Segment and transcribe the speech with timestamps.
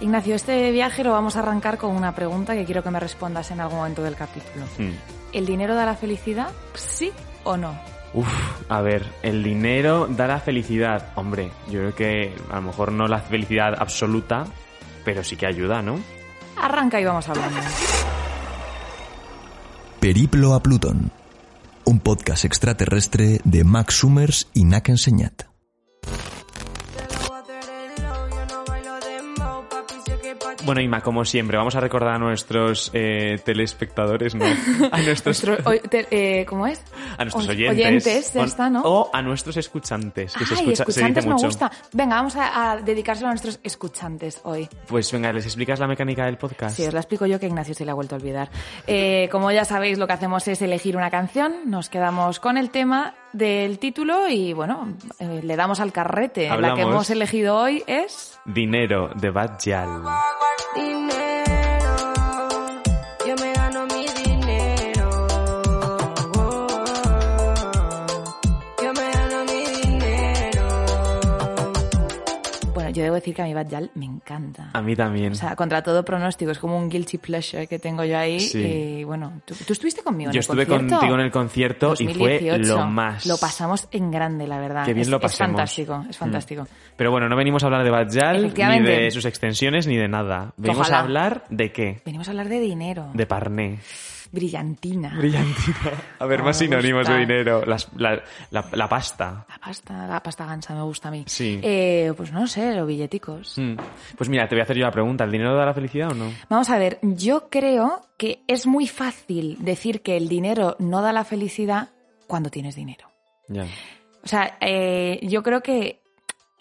[0.00, 3.50] Ignacio, este viaje lo vamos a arrancar con una pregunta que quiero que me respondas
[3.50, 4.64] en algún momento del capítulo.
[4.78, 4.92] Hmm.
[5.32, 6.50] ¿El dinero da la felicidad?
[6.74, 7.12] ¿Sí
[7.44, 7.78] o no?
[8.14, 8.28] Uf,
[8.68, 11.12] a ver, el dinero da la felicidad.
[11.14, 14.46] Hombre, yo creo que a lo mejor no la felicidad absoluta,
[15.04, 16.00] pero sí que ayuda, ¿no?
[16.56, 17.60] Arranca y vamos hablando.
[20.00, 21.12] Periplo a Plutón.
[21.84, 25.49] Un podcast extraterrestre de Max Summers y Nak Enseñat.
[30.64, 34.44] Bueno, Ima, como siempre, vamos a recordar a nuestros eh, telespectadores, ¿no?
[34.92, 36.82] A nuestros, Nuestro- te- eh, ¿Cómo es?
[37.16, 37.86] a nuestros Oy- oyentes.
[37.86, 38.82] oyentes, ya o- está, ¿no?
[38.84, 41.46] O a nuestros escuchantes, que Ay, se escuchantes me mucho.
[41.46, 41.70] gusta.
[41.92, 44.68] Venga, vamos a, a dedicárselo a nuestros escuchantes hoy.
[44.86, 46.76] Pues venga, ¿les explicas la mecánica del podcast?
[46.76, 48.50] Sí, os la explico yo que Ignacio se le ha vuelto a olvidar.
[48.86, 52.70] Eh, como ya sabéis, lo que hacemos es elegir una canción, nos quedamos con el
[52.70, 56.48] tema del título y bueno, eh, le damos al carrete.
[56.48, 58.38] La que hemos elegido hoy es...
[58.44, 60.02] Dinero de Bad Yal.
[73.00, 74.70] Yo debo decir que a mi Bad Yal me encanta.
[74.72, 75.32] A mí también.
[75.32, 78.40] O sea, contra todo pronóstico, es como un guilty pleasure que tengo yo ahí.
[78.40, 78.58] Sí.
[79.00, 80.96] Y bueno, ¿tú, tú estuviste conmigo en Yo el estuve concierto?
[80.96, 82.76] contigo en el concierto y fue 2018.
[82.76, 83.26] lo más.
[83.26, 84.84] Lo pasamos en grande, la verdad.
[84.84, 85.50] Qué bien es, lo es pasemos.
[85.56, 86.20] fantástico, es Mm.
[86.20, 86.66] fantástico.
[86.96, 90.08] Pero bueno, no venimos a hablar de Bad Yal, ni de sus extensiones, ni de
[90.08, 90.52] nada.
[90.56, 90.98] Venimos Ojalá.
[90.98, 92.02] a hablar de qué?
[92.04, 93.10] Venimos a hablar de dinero.
[93.14, 93.78] De Parné.
[94.32, 95.12] Brillantina.
[95.16, 95.76] Brillantina.
[96.18, 97.64] A ver, Ah, más sinónimos de dinero.
[97.66, 99.44] Las- la, la- la pasta.
[99.48, 101.24] La pasta, la pasta gansa me gusta a mí.
[101.26, 101.60] Sí.
[101.62, 103.58] Eh, pues no sé, los billeticos.
[103.58, 103.76] Mm.
[104.16, 105.24] Pues mira, te voy a hacer yo la pregunta.
[105.24, 106.32] ¿El dinero da la felicidad o no?
[106.48, 111.12] Vamos a ver, yo creo que es muy fácil decir que el dinero no da
[111.12, 111.88] la felicidad
[112.26, 113.08] cuando tienes dinero.
[113.48, 113.64] Ya.
[114.22, 115.99] O sea, eh, yo creo que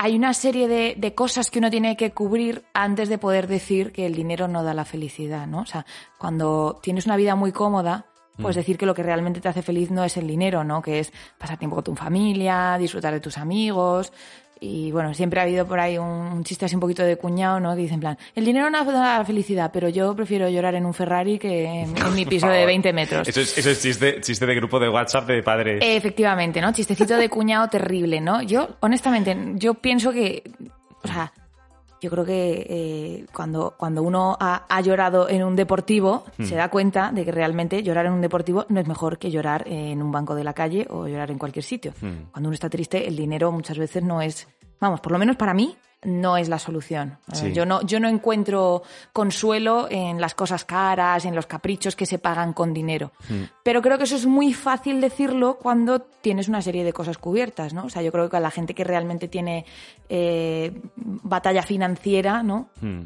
[0.01, 3.91] hay una serie de, de cosas que uno tiene que cubrir antes de poder decir
[3.91, 5.59] que el dinero no da la felicidad, ¿no?
[5.59, 5.85] O sea,
[6.17, 8.05] cuando tienes una vida muy cómoda,
[8.41, 10.81] pues decir que lo que realmente te hace feliz no es el dinero, ¿no?
[10.81, 14.13] Que es pasar tiempo con tu familia, disfrutar de tus amigos.
[14.61, 17.59] Y bueno, siempre ha habido por ahí un, un chiste así un poquito de cuñado,
[17.59, 17.73] ¿no?
[17.75, 20.85] Que dice en plan, el dinero no da la felicidad, pero yo prefiero llorar en
[20.85, 23.27] un Ferrari que en, en mi piso de 20 metros.
[23.27, 25.79] Eso es, eso es chiste, chiste de grupo de WhatsApp de padres.
[25.85, 26.73] Efectivamente, ¿no?
[26.73, 28.41] Chistecito de cuñado terrible, ¿no?
[28.41, 30.43] Yo, honestamente, yo pienso que,
[31.03, 31.31] o sea,
[32.01, 36.69] yo creo que eh, cuando, cuando uno ha, ha llorado en un deportivo, se da
[36.69, 40.11] cuenta de que realmente llorar en un deportivo no es mejor que llorar en un
[40.11, 41.93] banco de la calle o llorar en cualquier sitio.
[41.99, 44.47] Cuando uno está triste, el dinero muchas veces no es,
[44.79, 47.17] vamos, por lo menos para mí, no es la solución.
[47.33, 47.51] Sí.
[47.51, 52.19] Yo, no, yo no encuentro consuelo en las cosas caras, en los caprichos que se
[52.19, 53.11] pagan con dinero.
[53.63, 57.73] Pero creo que eso es muy fácil decirlo cuando tienes una serie de cosas cubiertas,
[57.73, 57.85] ¿no?
[57.85, 59.65] O sea, yo creo que a la gente que realmente tiene
[60.07, 62.69] eh, batalla financiera, ¿no?
[62.81, 63.01] Mm.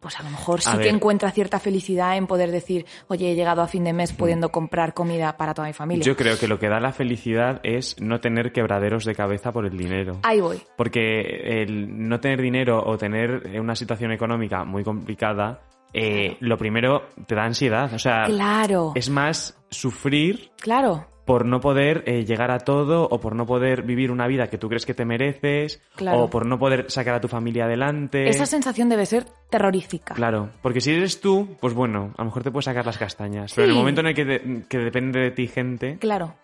[0.00, 0.94] Pues a lo mejor sí A que ver.
[0.94, 4.94] encuentra cierta felicidad en poder decir, oye, he llegado a fin de mes pudiendo comprar
[4.94, 6.04] comida para toda mi familia.
[6.04, 9.66] Yo creo que lo que da la felicidad es no tener quebraderos de cabeza por
[9.66, 10.20] el dinero.
[10.22, 10.60] Ahí voy.
[10.76, 15.60] Porque el no tener dinero o tener una situación económica muy complicada,
[15.92, 17.92] eh, lo primero te da ansiedad.
[17.94, 21.06] O sea, Claro, es más sufrir claro.
[21.28, 24.56] Por no poder eh, llegar a todo o por no poder vivir una vida que
[24.56, 26.22] tú crees que te mereces Claro.
[26.24, 28.28] o por no poder sacar a tu familia adelante.
[28.30, 30.14] Esa sensación debe ser terrorífica.
[30.14, 33.52] Claro, porque si eres tú, pues bueno, a lo mejor te puedes sacar las castañas.
[33.54, 36.34] Pero en el momento en el que, de- que depende de ti gente, Claro.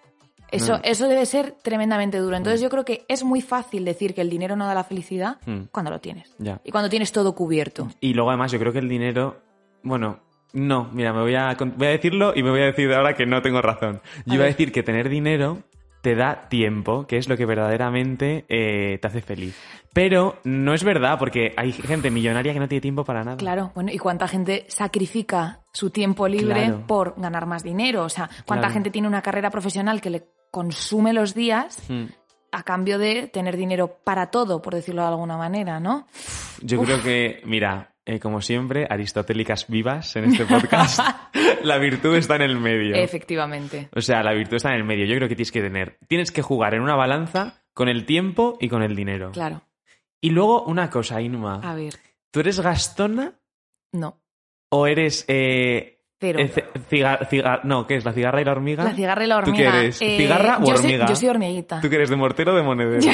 [0.50, 0.80] Eso, No.
[0.84, 2.36] eso debe ser tremendamente duro.
[2.36, 5.38] Entonces yo creo que es muy fácil decir que el dinero no da la felicidad
[5.46, 5.62] Mm.
[5.72, 6.34] cuando lo tienes.
[6.38, 6.60] ya.
[6.62, 7.88] Y cuando tienes todo cubierto.
[8.00, 9.38] Y luego además yo creo que el dinero,
[9.82, 10.20] bueno,
[10.54, 13.26] no, mira, me voy a, voy a decirlo y me voy a decir ahora que
[13.26, 14.00] no tengo razón.
[14.24, 15.58] Yo A iba a decir que tener dinero
[16.00, 19.56] te da tiempo, que es lo que verdaderamente eh, te hace feliz.
[19.94, 23.36] Pero no es verdad, porque hay gente millonaria que no tiene tiempo para nada.
[23.36, 26.86] Claro, bueno, ¿y cuánta gente sacrifica su tiempo libre Claro.
[26.86, 28.02] por ganar más dinero?
[28.04, 28.74] O sea, ¿cuánta Claro.
[28.74, 32.04] gente tiene una carrera profesional que le consume los días Mm.
[32.52, 36.06] a cambio de tener dinero para todo, por decirlo de alguna manera, ¿no?
[36.60, 41.00] Yo creo que, mira, eh, como siempre, aristotélicas vivas en este podcast,
[41.62, 42.94] la virtud está en el medio.
[42.96, 43.88] Efectivamente.
[43.94, 45.06] O sea, la virtud está en el medio.
[45.06, 48.56] Yo creo que tienes que tener, tienes que jugar en una balanza con el tiempo
[48.60, 49.32] y con el dinero.
[49.32, 49.62] Claro.
[50.20, 51.60] Y luego una cosa, Inma.
[51.62, 51.94] A ver.
[52.30, 53.34] ¿Tú eres gastona
[53.92, 54.20] No,
[54.70, 55.24] ¿O eres...
[55.28, 56.40] Eh, cero.
[56.40, 58.04] eh, no, ¿qué es?
[58.04, 58.84] ¿La cigarra y la hormiga?
[58.84, 59.72] La cigarra y la ¿Tú hormiga.
[59.72, 60.02] qué eres?
[60.02, 61.06] Eh, ¿Cigarra o yo soy- hormiga?
[61.06, 61.80] yo soy hormiguita.
[61.80, 63.00] ¿Tú que eres de mortero o de monedero?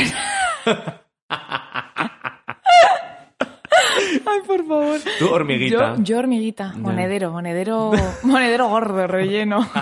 [4.30, 5.00] Ay, por favor.
[5.18, 5.96] Tú hormiguita.
[5.96, 7.92] Yo, yo hormiguita, monedero, monedero,
[8.22, 9.68] monedero gordo, relleno.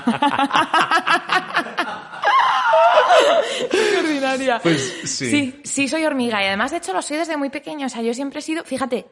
[3.71, 4.61] Qué ordinaria.
[4.63, 5.31] Pues sí.
[5.31, 7.87] Sí, sí soy hormiga y además de hecho lo soy desde muy pequeño.
[7.87, 9.07] O sea, yo siempre he sido, fíjate,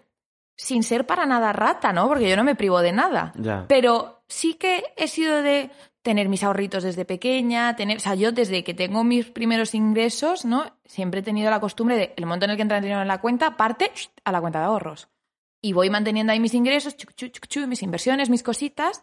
[0.57, 2.09] sin ser para nada rata, ¿no?
[2.09, 3.33] Porque yo no me privo de nada.
[3.37, 3.67] Ya.
[3.69, 5.71] Pero sí que he sido de
[6.03, 10.45] tener mis ahorritos desde pequeña, tener, o sea, yo desde que tengo mis primeros ingresos,
[10.45, 10.65] ¿no?
[10.85, 13.09] Siempre he tenido la costumbre de, el momento en el que entra el dinero en
[13.09, 13.91] la cuenta, parte
[14.23, 15.09] a la cuenta de ahorros.
[15.63, 19.03] Y voy manteniendo ahí mis ingresos, chuc, chuc, chuc, mis inversiones, mis cositas,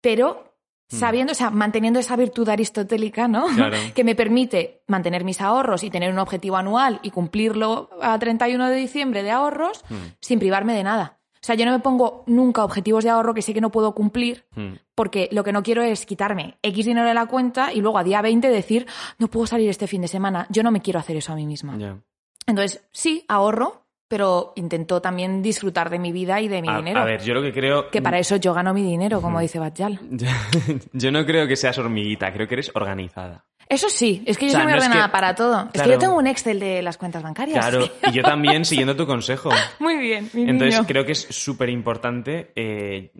[0.00, 0.54] pero
[0.88, 3.46] sabiendo, o sea, manteniendo esa virtud aristotélica, ¿no?
[3.48, 3.76] Claro.
[3.94, 8.68] que me permite mantener mis ahorros y tener un objetivo anual y cumplirlo a 31
[8.68, 9.84] de diciembre de ahorros
[10.20, 11.18] sin privarme de nada.
[11.34, 13.94] O sea, yo no me pongo nunca objetivos de ahorro que sé que no puedo
[13.94, 14.74] cumplir Mm.
[14.94, 18.04] porque lo que no quiero es quitarme X dinero de la cuenta y luego a
[18.04, 18.86] día 20 decir,
[19.18, 20.46] no puedo salir este fin de semana.
[20.50, 21.76] Yo no me quiero hacer eso a mí misma.
[22.46, 27.00] Entonces, sí, ahorro, pero intento también disfrutar de mi vida y de mi A, dinero.
[27.00, 27.90] a ver, yo lo que creo...
[27.90, 29.98] Que para eso yo gano mi dinero, como dice Bajal.
[30.92, 33.44] yo no creo que seas hormiguita, creo que eres organizada.
[33.68, 35.68] Eso sí, es que yo O sea, soy muy no ordenada que- para todo.
[35.72, 37.58] Es que yo tengo un Excel de las cuentas bancarias.
[37.66, 39.50] Claro, y yo también siguiendo tu consejo.
[39.80, 40.86] Muy bien, mi Entonces niño.
[40.86, 43.10] creo que es súper importante eh,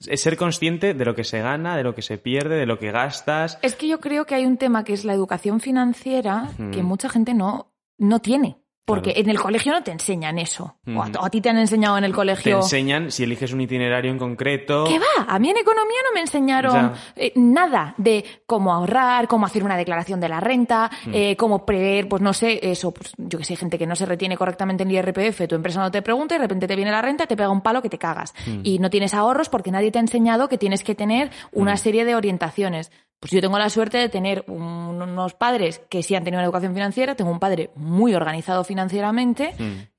[0.00, 2.90] ser consciente de lo que se gana, de lo que se pierde, de lo que
[2.90, 3.60] gastas.
[3.62, 7.08] Es que yo creo que hay un tema que es la educación financiera que mucha
[7.08, 8.56] gente no, no tiene.
[8.86, 9.24] Porque Claro.
[9.24, 10.76] en el colegio no te enseñan eso.
[10.94, 12.56] O, a, ti te han enseñado en el Te colegio.
[12.58, 14.84] enseñan si eliges un itinerario en concreto.
[14.84, 15.24] ¿Qué va?
[15.26, 19.76] A mí en economía no me enseñaron eh, nada de cómo ahorrar, cómo hacer una
[19.76, 21.10] declaración de la renta, Mm.
[21.12, 24.06] eh, cómo prever, pues no sé, eso, pues, yo que sé, gente que no se
[24.06, 26.92] retiene correctamente en el IRPF, tu empresa no te pregunta y de repente te viene
[26.92, 28.34] la renta, te pega un palo que te cagas.
[28.46, 28.60] Mm.
[28.62, 31.78] Y no tienes ahorros porque nadie te ha enseñado que tienes que tener una Mm.
[31.78, 32.92] serie de orientaciones.
[33.20, 36.44] Pues yo tengo la suerte de tener un- unos padres que sí han tenido una
[36.44, 39.54] educación financiera, tengo un padre muy organizado financieramente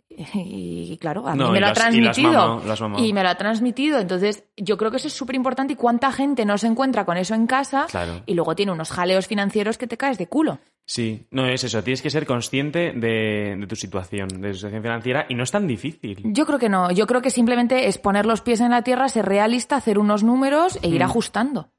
[0.10, 1.42] y, claro, a mí Mm.
[1.42, 2.62] No, me lo ha y transmitido.
[2.98, 4.00] Y me lo ha transmitido.
[4.00, 7.18] Entonces, yo creo que eso es súper importante y cuánta gente no se encuentra con
[7.18, 8.22] eso en casa Claro.
[8.25, 10.60] y luego tiene unos jaleos financieros que te caes de culo.
[10.86, 11.84] Sí, no es eso.
[11.84, 15.52] Tienes que ser consciente de, de tu situación, de tu situación financiera, y no es
[15.52, 16.22] tan difícil.
[16.24, 16.92] Yo creo que no.
[16.92, 20.24] Yo creo que simplemente es poner los pies en la tierra, ser realista, hacer unos
[20.24, 21.69] números e ir ajustando.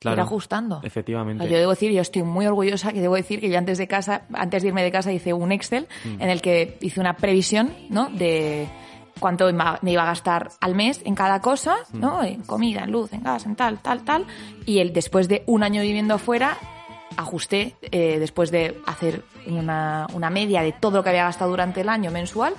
[0.00, 0.16] Claro.
[0.16, 0.80] Ir ajustando.
[0.84, 1.48] Efectivamente.
[1.48, 4.22] Yo debo decir, yo estoy muy orgullosa que debo decir que yo antes de casa,
[4.32, 6.22] antes de irme de casa hice un Excel Mm.
[6.22, 8.08] en el que hice una previsión, ¿no?
[8.10, 8.68] De
[9.18, 9.48] cuánto
[9.82, 11.98] me iba a gastar al mes en cada cosa, Mm.
[12.00, 12.22] ¿no?
[12.22, 14.24] En comida, en luz, en gas, en tal, tal, tal.
[14.66, 16.56] Y el, después de un año viviendo fuera,
[17.16, 21.80] ajusté, eh, después de hacer una, una media de todo lo que había gastado durante
[21.80, 22.54] el año mensual,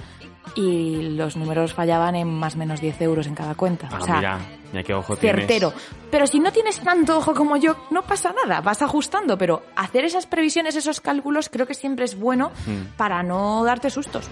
[0.55, 3.87] y los números fallaban en más o menos 10 euros en cada cuenta.
[3.91, 4.39] Ah, o sea, mira,
[4.71, 5.45] mira qué ojo tienes.
[5.47, 5.73] certero.
[6.11, 10.05] Pero si no tienes tanto ojo como yo, no pasa nada, vas ajustando, pero hacer
[10.05, 12.95] esas previsiones, esos cálculos, creo que siempre es bueno Hmm.
[12.97, 14.29] para no darte sustos.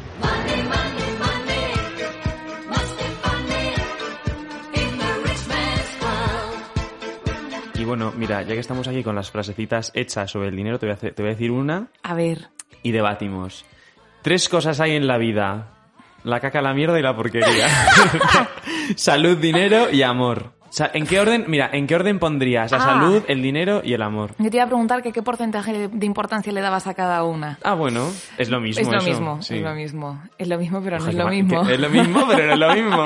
[7.75, 10.87] Y bueno, mira, ya que estamos aquí con las frasecitas hechas sobre el dinero, te
[10.87, 12.47] voy a, hacer- te voy a decir una A ver,
[12.81, 13.65] y debatimos.
[14.23, 15.73] Tres cosas hay en la vida.
[16.23, 17.67] La caca, la mierda y la porquería.
[18.95, 20.53] salud, dinero y amor.
[20.69, 22.81] O sea, ¿en qué orden, mira, en qué orden pondrías la Ah.
[22.81, 24.35] salud, el dinero y el amor?
[24.37, 27.57] yo te iba a preguntar que qué porcentaje de, importancia le dabas a cada una.
[27.63, 28.81] Ah, bueno, es lo mismo.
[28.81, 29.55] es lo eso, mismo, sí.
[29.55, 30.21] es lo mismo.
[30.37, 31.67] Es lo mismo, pero no es lo mismo.
[31.69, 33.05] Es lo mismo, pero no es lo mismo.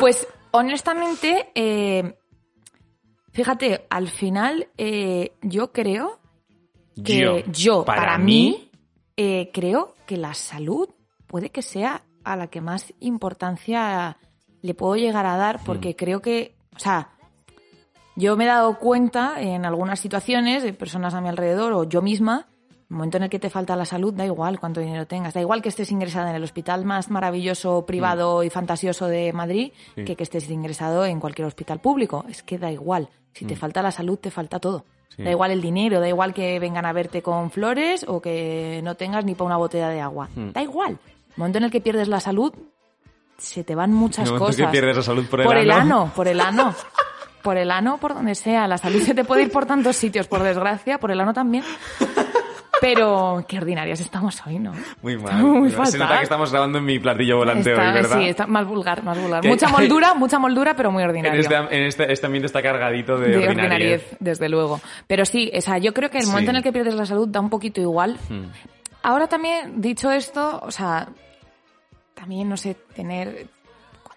[0.00, 2.14] Pues honestamente, eh,
[3.32, 6.18] fíjate, al final eh, yo creo
[7.04, 8.70] que yo, para, mí,
[9.16, 10.88] eh, creo que la salud
[11.26, 14.18] puede que sea a la que más importancia
[14.62, 17.10] le puedo llegar a dar, porque creo que, o sea,
[18.16, 22.02] yo me he dado cuenta en algunas situaciones de personas a mi alrededor o yo
[22.02, 22.46] misma,
[22.90, 25.40] el momento en el que te falta la salud, da igual cuánto dinero tengas, da
[25.40, 30.04] igual que estés ingresada en el hospital más maravilloso, privado y fantasioso de Madrid, Sí.
[30.04, 32.24] que que estés ingresado en cualquier hospital público.
[32.28, 33.08] Es que da igual.
[33.32, 34.84] Si te falta la salud, te falta todo.
[35.16, 35.22] Sí.
[35.22, 38.94] Da igual el dinero, da igual que vengan a verte con flores o que no
[38.94, 40.28] tengas ni para una botella de agua.
[40.34, 40.50] Mm.
[40.52, 40.98] Da igual.
[41.30, 42.52] El momento en el que pierdes la salud,
[43.42, 44.56] se te van muchas El cosas.
[44.56, 45.80] que pierdes la salud por el por el ano.
[46.02, 46.74] ano, por el ano.
[47.42, 48.68] Por el ano, por donde sea.
[48.68, 51.64] La salud se te puede ir por tantos sitios, por desgracia, por el ano también.
[52.80, 54.72] Pero qué ordinarias estamos hoy, ¿no?
[55.02, 55.34] Muy mal.
[55.42, 55.70] Muy.
[55.86, 58.18] Se nota que estamos grabando en mi platillo volante Está- hoy, ¿verdad?
[58.18, 59.44] Sí, está más vulgar, más vulgar.
[59.46, 61.40] Mucha moldura, mucha moldura, pero muy En ordinario.
[61.40, 63.58] este, en este, este ambiente está cargadito de, de ordinariez.
[63.60, 64.80] ordinariez, desde luego.
[65.06, 66.30] Pero sí, o sea, yo creo que el Sí.
[66.30, 68.18] momento en el que pierdes la salud da un poquito igual.
[68.28, 68.46] Hmm.
[69.04, 71.08] Ahora también, dicho esto, o sea,
[72.14, 73.46] también, no sé, tener...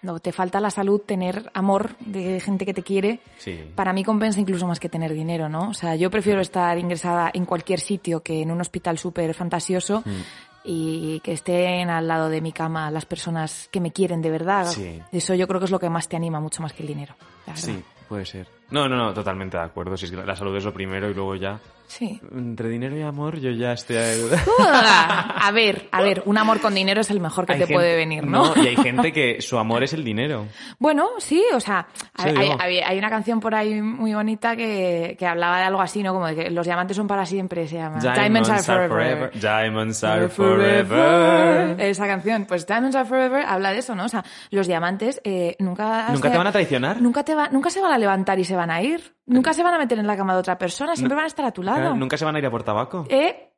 [0.00, 3.58] cuando te falta la salud, tener amor de gente que te quiere, Sí.
[3.74, 5.70] para mí compensa incluso más que tener dinero, ¿no?
[5.70, 10.02] O sea, yo prefiero estar ingresada en cualquier sitio que en un hospital súper fantasioso
[10.04, 10.20] Mm.
[10.64, 14.66] y que estén al lado de mi cama las personas que me quieren de verdad.
[14.66, 15.00] Sí.
[15.12, 17.14] Eso yo creo que es lo que más te anima mucho más que el dinero.
[17.46, 17.68] la verdad.
[17.68, 18.48] Sí, puede ser.
[18.70, 19.96] No, no, no, totalmente de acuerdo.
[19.96, 21.58] Si es que la salud es lo primero y luego ya.
[21.86, 22.20] Sí.
[22.34, 23.96] Entre dinero y amor, yo ya estoy.
[24.58, 27.74] a ver, a ver, un amor con dinero es el mejor que Hay te gente-
[27.74, 28.52] puede venir, ¿no?
[28.56, 30.46] y hay gente que su amor es el dinero.
[30.80, 32.56] Bueno, sí, o sea, Sí, hay, digo.
[32.58, 36.12] hay- hay una canción por ahí muy bonita que, que hablaba de algo así, ¿no?
[36.12, 38.00] Como de que los diamantes son para siempre, se llama.
[38.00, 39.30] Diamonds are forever.
[39.38, 41.80] Diamonds are forever.
[41.80, 44.04] Esa canción, pues Diamonds Are Forever habla de eso, ¿no?
[44.06, 46.08] O sea, los diamantes eh, nunca...
[46.10, 47.00] ¿Nunca se- te van a traicionar?
[47.00, 49.16] Nunca, te va, nunca se van a levantar y se van a ir.
[49.26, 51.44] Nunca se van a meter en la cama de otra persona, siempre van a estar
[51.44, 51.78] a tu lado.
[51.78, 53.04] Claro, Nunca se van a ir a por tabaco.
[53.08, 53.50] Eh,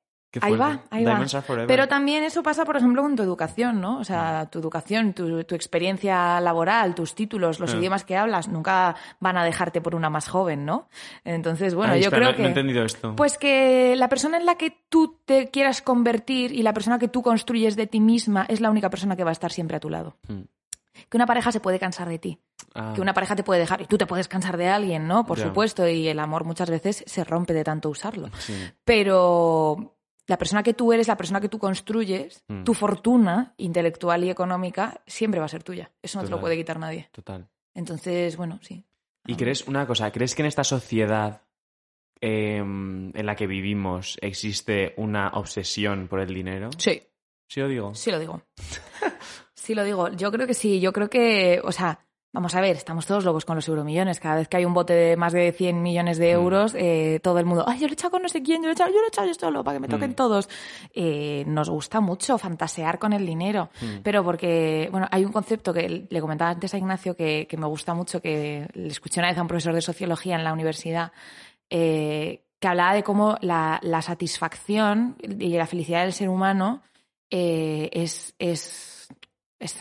[0.43, 1.43] ahí va, ahí Diamonds va.
[1.67, 3.99] Pero también eso pasa, por ejemplo, con tu educación, ¿no?
[3.99, 7.77] O sea, tu educación, tu, tu experiencia laboral, tus títulos, los Ah.
[7.79, 10.89] idiomas que hablas, nunca van a dejarte por una más joven, ¿no?
[11.25, 12.43] Entonces, bueno, Ay, yo espera, creo no- que...
[12.43, 13.17] no he entendido esto.
[13.17, 17.09] Pues que la persona en la que tú te quieras convertir y la persona que
[17.09, 19.81] tú construyes de ti misma es la única persona que va a estar siempre a
[19.81, 20.17] tu lado.
[20.29, 20.43] Mm.
[21.09, 22.39] Que una pareja se puede cansar de ti.
[22.75, 22.93] Ah.
[22.95, 25.25] Que una pareja te puede dejar y tú te puedes cansar de alguien, ¿no?
[25.25, 28.31] Por supuesto, y el amor muchas veces se rompe de tanto usarlo.
[28.39, 28.55] Sí.
[28.85, 29.95] Pero
[30.27, 32.65] la persona que tú eres, la persona que tú construyes, Mm.
[32.65, 35.91] tu fortuna intelectual y económica siempre va a ser tuya.
[36.03, 37.09] Eso no te lo puede quitar nadie.
[37.13, 37.49] Total.
[37.75, 38.85] Entonces, bueno, sí.
[39.27, 40.11] ¿Y crees una cosa?
[40.13, 41.43] ¿Crees que en esta sociedad
[42.21, 46.71] eh, en la que vivimos existe una obsesión por el dinero?
[46.77, 47.03] Sí,
[47.47, 47.95] ¿Sí lo digo?
[47.95, 48.43] sí lo digo.
[49.69, 50.09] sí lo digo.
[50.09, 50.81] Yo creo que sí.
[50.81, 51.99] Yo creo que, o sea,
[52.33, 54.19] vamos a ver, estamos todos locos con los euromillones.
[54.19, 56.21] Cada vez que hay un bote de más de 100 millones Mm.
[56.23, 58.63] de euros, eh, todo el mundo, ay, yo lo he echado con no sé quién,
[58.63, 60.15] yo lo he echado, yo lo he echado yo solo, para que me toquen Mm.
[60.15, 60.49] todos.
[60.95, 63.69] Eh, nos gusta mucho fantasear con el dinero.
[63.83, 63.99] Mm.
[64.03, 67.67] Pero porque, bueno, hay un concepto que le comentaba antes a Ignacio que, que me
[67.67, 71.13] gusta mucho, que le escuché una vez a un profesor de sociología en la universidad,
[71.69, 76.81] eh, que hablaba de cómo la, la satisfacción y la felicidad del ser humano
[77.31, 78.98] eh, es, es,
[79.59, 79.77] es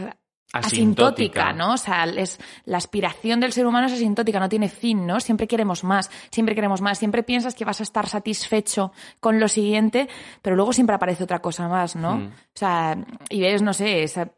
[0.54, 1.74] asintótica, ¿no?
[1.74, 5.20] O sea, es, la aspiración del ser humano es asintótica, no tiene fin, ¿no?
[5.20, 9.48] Siempre queremos más, siempre queremos más, siempre piensas que vas a estar satisfecho con lo
[9.48, 10.08] siguiente,
[10.42, 12.18] pero luego siempre aparece otra cosa más, ¿no?
[12.18, 12.28] Mm.
[12.28, 12.98] O sea,
[13.30, 14.32] y ves, no sé, esa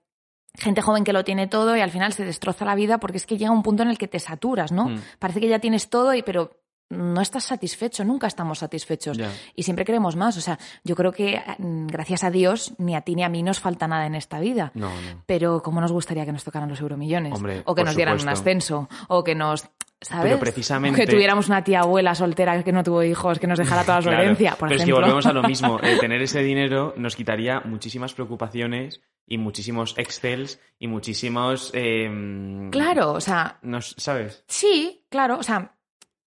[0.55, 3.25] gente joven que lo tiene todo y al final se destroza la vida porque es
[3.25, 4.89] que llega un punto en el que te saturas, ¿no?
[4.89, 5.01] Mm.
[5.19, 9.31] Parece que ya tienes todo y pero no estás satisfecho, nunca estamos satisfechos Ya.
[9.55, 10.37] y siempre queremos más.
[10.37, 13.43] O sea, yo creo que mm, gracias a Dios ni a ti ni a mí
[13.43, 14.71] nos falta nada en esta vida.
[14.73, 15.23] No, no.
[15.25, 18.19] Pero cómo nos gustaría que nos tocaran los euromillones Hombre, o que nos dieran un
[18.21, 18.41] supuesto.
[18.41, 19.65] ascenso o que nos
[20.01, 20.23] ¿sabes?
[20.31, 23.83] Pero precisamente- que tuviéramos una tía abuela soltera que no tuvo hijos, que nos dejara
[23.83, 24.23] toda su Claro.
[24.23, 24.81] herencia, por Pero ejemplo.
[24.81, 25.79] es que volvemos a lo mismo.
[25.83, 31.71] Eh, tener ese dinero nos quitaría muchísimas preocupaciones y muchísimos excels y muchísimos...
[31.73, 34.43] eh, Claro, o sea, nos- ¿Sabes?
[34.47, 35.73] Sí, claro, o sea,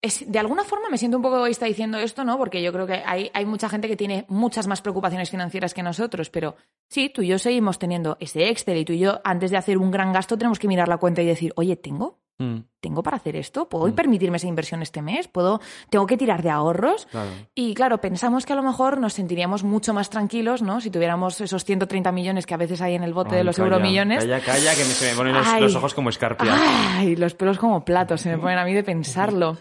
[0.02, 2.36] es- de alguna forma me siento un poco egoísta diciendo esto, ¿no?
[2.36, 5.82] Porque yo creo que hay, hay mucha gente que tiene muchas más preocupaciones financieras que
[5.82, 6.56] nosotros, pero
[6.90, 9.78] sí, tú y yo seguimos teniendo ese Excel y tú y yo, antes de hacer
[9.78, 12.21] un gran gasto, tenemos que mirar la cuenta y decir, oye, ¿tengo?
[12.38, 13.68] Mm, ¿Tengo para hacer esto?
[13.68, 13.92] ¿Puedo Mm.
[13.94, 15.28] permitirme esa inversión este mes?
[15.28, 15.60] ¿Puedo,
[15.90, 17.06] ¿Tengo que tirar de ahorros?
[17.10, 17.30] claro.
[17.54, 20.80] Y claro, pensamos que a lo mejor nos sentiríamos mucho más tranquilos, ¿no?
[20.80, 23.66] Si tuviéramos esos 130 millones que a veces hay en el bote de los calla,
[23.66, 24.24] euromillones.
[24.24, 26.58] Calla, calla, que me- se me ponen los, ojos como escarpias.
[26.60, 29.56] Ay, los pelos como platos, se me ponen a mí de pensarlo.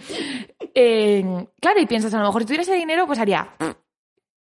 [0.73, 3.49] Eh, claro, y piensas, a lo mejor si tuviera ese dinero, pues haría...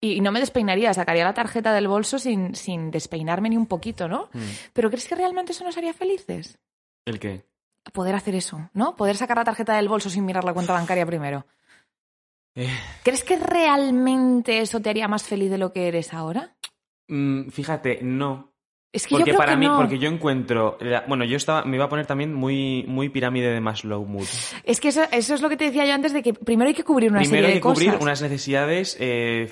[0.00, 3.66] Y y no me despeinaría, sacaría la tarjeta del bolso sin, sin despeinarme ni un
[3.66, 4.28] poquito, ¿no?
[4.32, 4.38] Mm.
[4.72, 6.56] Pero ¿crees que realmente eso nos haría felices?
[7.04, 7.47] ¿El qué?
[7.92, 8.96] Poder hacer eso, ¿no?
[8.96, 11.46] Poder sacar la tarjeta del bolso sin mirar la cuenta bancaria primero.
[12.54, 12.68] Eh,
[13.04, 16.56] ¿Crees que realmente eso te haría más feliz de lo que eres ahora?
[17.08, 18.52] mm, fíjate, no.
[18.90, 19.76] Es que yo Porque creo para que mí, no.
[19.76, 20.78] porque yo encuentro...
[21.06, 24.26] bueno, yo estaba, me iba a poner también muy, muy pirámide de Maslow Mood.
[24.64, 26.74] Es que eso, eso es lo que te decía yo antes de que primero hay
[26.74, 29.46] que cubrir una Primero serie hay que cubrir unas necesidades eh,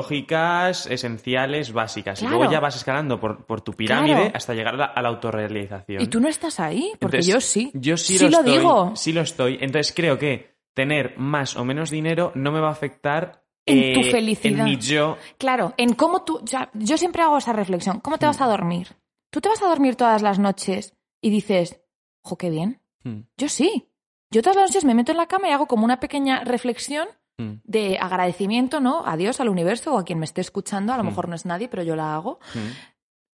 [0.00, 2.20] fisiológicas, esenciales, básicas.
[2.20, 2.36] Y Claro.
[2.38, 4.30] luego ya vas escalando por, por tu pirámide Claro.
[4.34, 6.02] hasta llegar a la, a la autorrealización.
[6.02, 7.70] Y tú no estás ahí, porque Entonces, yo sí.
[7.74, 8.92] Yo sí, Sí lo, lo estoy, digo.
[8.96, 9.58] Sí lo estoy.
[9.60, 14.00] Entonces creo que tener más o menos dinero no me va a afectar En tu
[14.06, 14.58] eh, felicidad.
[14.60, 15.16] En mi yo.
[15.38, 16.36] Claro, en cómo tú.
[16.42, 18.00] o sea, yo siempre hago esa reflexión.
[18.00, 18.42] ¿Cómo te vas Mm.
[18.44, 18.96] a dormir?
[19.30, 21.80] ¿Tú te vas a dormir todas las noches y dices,
[22.22, 22.80] jo, qué bien?
[23.04, 23.88] Mm, Yo sí.
[24.30, 27.08] Yo todas las noches me meto en la cama y hago como una pequeña reflexión
[27.38, 29.04] mm, de agradecimiento, ¿no?
[29.06, 30.92] A Dios, al universo o a quien me esté escuchando.
[30.92, 31.06] A lo Mm.
[31.08, 32.38] mejor no es nadie, pero yo la hago.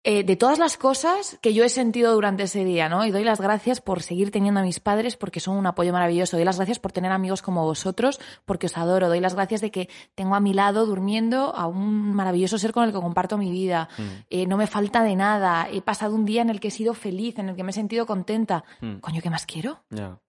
[0.06, 0.10] Mm.
[0.10, 3.04] eh, de todas las cosas que yo he sentido durante ese día, ¿no?
[3.04, 6.36] Y doy las gracias por seguir teniendo a mis padres porque son un apoyo maravilloso.
[6.36, 9.08] Doy las gracias por tener amigos como vosotros porque os adoro.
[9.08, 12.84] Doy las gracias de que tengo a mi lado durmiendo a un maravilloso ser con
[12.84, 13.88] el que comparto mi vida.
[14.30, 15.68] Eh, no me falta de nada.
[15.70, 17.74] He pasado un día en el que he sido feliz, en el que me he
[17.74, 18.64] sentido contenta.
[18.80, 18.96] Mm.
[18.98, 19.84] Coño, ¿qué más quiero?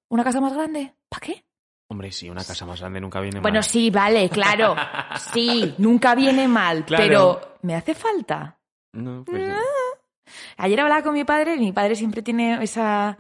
[0.10, 0.96] ¿Una casa más grande?
[1.10, 1.46] ¿Para qué?
[1.90, 3.64] Hombre, sí, una casa más grande nunca viene Bueno, mal.
[3.64, 4.76] sí, vale, claro.
[5.34, 7.04] Sí, nunca viene mal, Claro.
[7.06, 8.57] pero ¿me hace falta?
[8.98, 9.54] No, pues,
[10.58, 13.18] Ayer hablaba con mi padre y mi padre siempre tiene esa,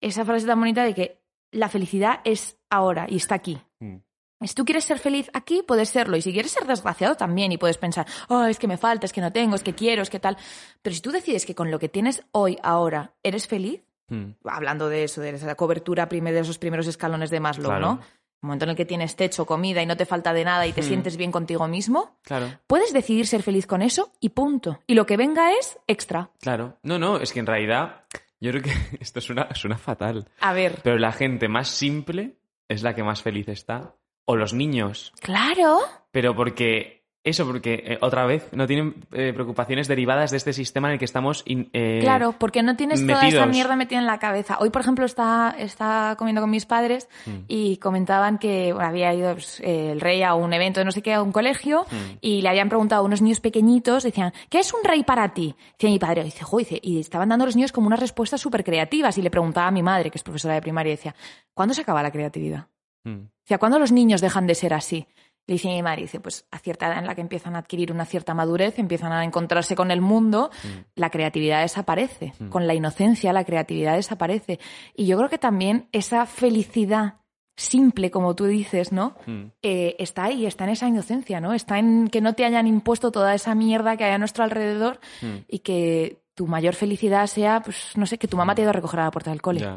[0.00, 1.20] esa frase tan bonita de que
[1.52, 3.60] la felicidad es ahora y está aquí.
[3.80, 3.96] mm.
[4.42, 6.16] Si tú quieres ser feliz aquí, puedes serlo.
[6.16, 9.12] Y si quieres ser desgraciado también y puedes pensar, oh, es que me falta, es
[9.12, 10.38] que no tengo, es que quiero, es que tal.
[10.80, 14.32] Pero si tú decides que con lo que tienes hoy, ahora, eres feliz, Mm.
[14.44, 17.86] hablando de eso, de esa cobertura prime- de esos primeros escalones de Maslow, Claro.
[17.86, 18.00] ¿no?
[18.42, 20.72] El momento en el que tienes techo, comida y no te falta de nada y
[20.72, 20.84] te Hmm.
[20.84, 24.78] sientes bien contigo mismo, Claro, puedes decidir ser feliz con eso y punto.
[24.86, 26.30] Y lo que venga es extra.
[26.40, 26.78] claro.
[26.82, 28.04] No, no, es que en realidad
[28.40, 30.26] yo creo que esto suena, suena fatal.
[30.40, 30.80] A ver.
[30.82, 32.36] Pero la gente más simple
[32.68, 33.94] es la que más feliz está.
[34.24, 35.12] O los niños.
[35.20, 35.80] Claro.
[36.12, 36.99] Pero porque...
[37.22, 40.98] Eso, porque eh, otra vez no tienen eh, preocupaciones derivadas de este sistema en el
[40.98, 41.42] que estamos...
[41.44, 44.56] in- eh, Claro, porque no tienes toda esa mierda metida en la cabeza.
[44.58, 47.30] Hoy, por ejemplo, está, está comiendo con mis padres Mm.
[47.46, 51.02] y comentaban que bueno, había ido pues, el rey a un evento de no sé
[51.02, 52.16] qué, a un colegio, Mm.
[52.22, 55.54] y le habían preguntado a unos niños pequeñitos, decían, ¿qué es un rey para ti?
[55.72, 58.40] Decía mi padre, dice, "Jo", dice, y estaban dando a los niños como unas respuestas
[58.40, 61.14] súper creativas, y le preguntaba a mi madre, que es profesora de primaria, y decía,
[61.52, 62.68] ¿cuándo se acaba la creatividad?
[63.04, 63.24] Mm.
[63.42, 65.06] Decía, ¿cuándo los niños dejan de ser así?
[65.46, 67.90] Le dice mi madre, dice, pues a cierta edad en la que empiezan a adquirir
[67.90, 70.50] una cierta madurez, empiezan a encontrarse con el mundo,
[70.94, 72.32] la creatividad desaparece.
[72.50, 74.60] Con la inocencia la creatividad desaparece.
[74.94, 77.14] Y yo creo que también esa felicidad
[77.56, 79.16] simple, como tú dices, ¿no?
[79.26, 79.42] Mm.
[79.62, 81.52] Eh, está ahí, está en esa inocencia, ¿no?
[81.52, 84.98] Está en que no te hayan impuesto toda esa mierda que hay a nuestro alrededor
[85.20, 85.44] Mm.
[85.46, 88.70] y que tu mayor felicidad sea, pues, no sé, que tu mamá te ha ido
[88.70, 89.68] a recoger a la puerta del cole.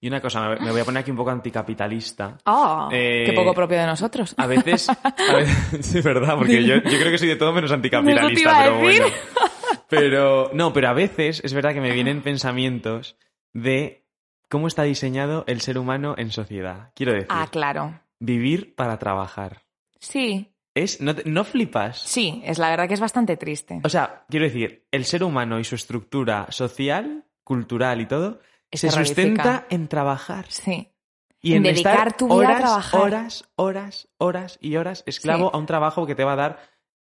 [0.00, 2.36] Y una cosa, me voy a poner aquí un poco anticapitalista.
[2.44, 2.88] ¡Ah!
[2.92, 4.34] Eh, ¡Qué poco propio de nosotros!
[4.36, 7.72] A veces, a veces sí, verdad, porque yo, yo creo que soy de todo menos
[7.72, 9.06] anticapitalista, pero bueno.
[9.88, 13.16] Pero, no, pero a veces es verdad que me vienen pensamientos
[13.52, 14.04] de
[14.48, 16.90] cómo está diseñado el ser humano en sociedad.
[16.94, 18.00] Quiero decir, Ah, claro.
[18.18, 19.62] vivir para trabajar.
[19.98, 22.00] Sí, Es, no, no flipas.
[22.00, 23.80] sí, es la verdad que es bastante triste.
[23.82, 28.80] O sea, quiero decir, el ser humano y su estructura social, cultural y todo, Es
[28.80, 29.22] se terrorífica.
[29.22, 30.46] sustenta en trabajar.
[30.48, 30.88] Sí.
[31.42, 33.00] Y En en, dedicar estar tu vida a horas, trabajar.
[33.00, 35.50] horas, horas, horas y horas esclavo Sí.
[35.54, 36.58] a un trabajo que te va a dar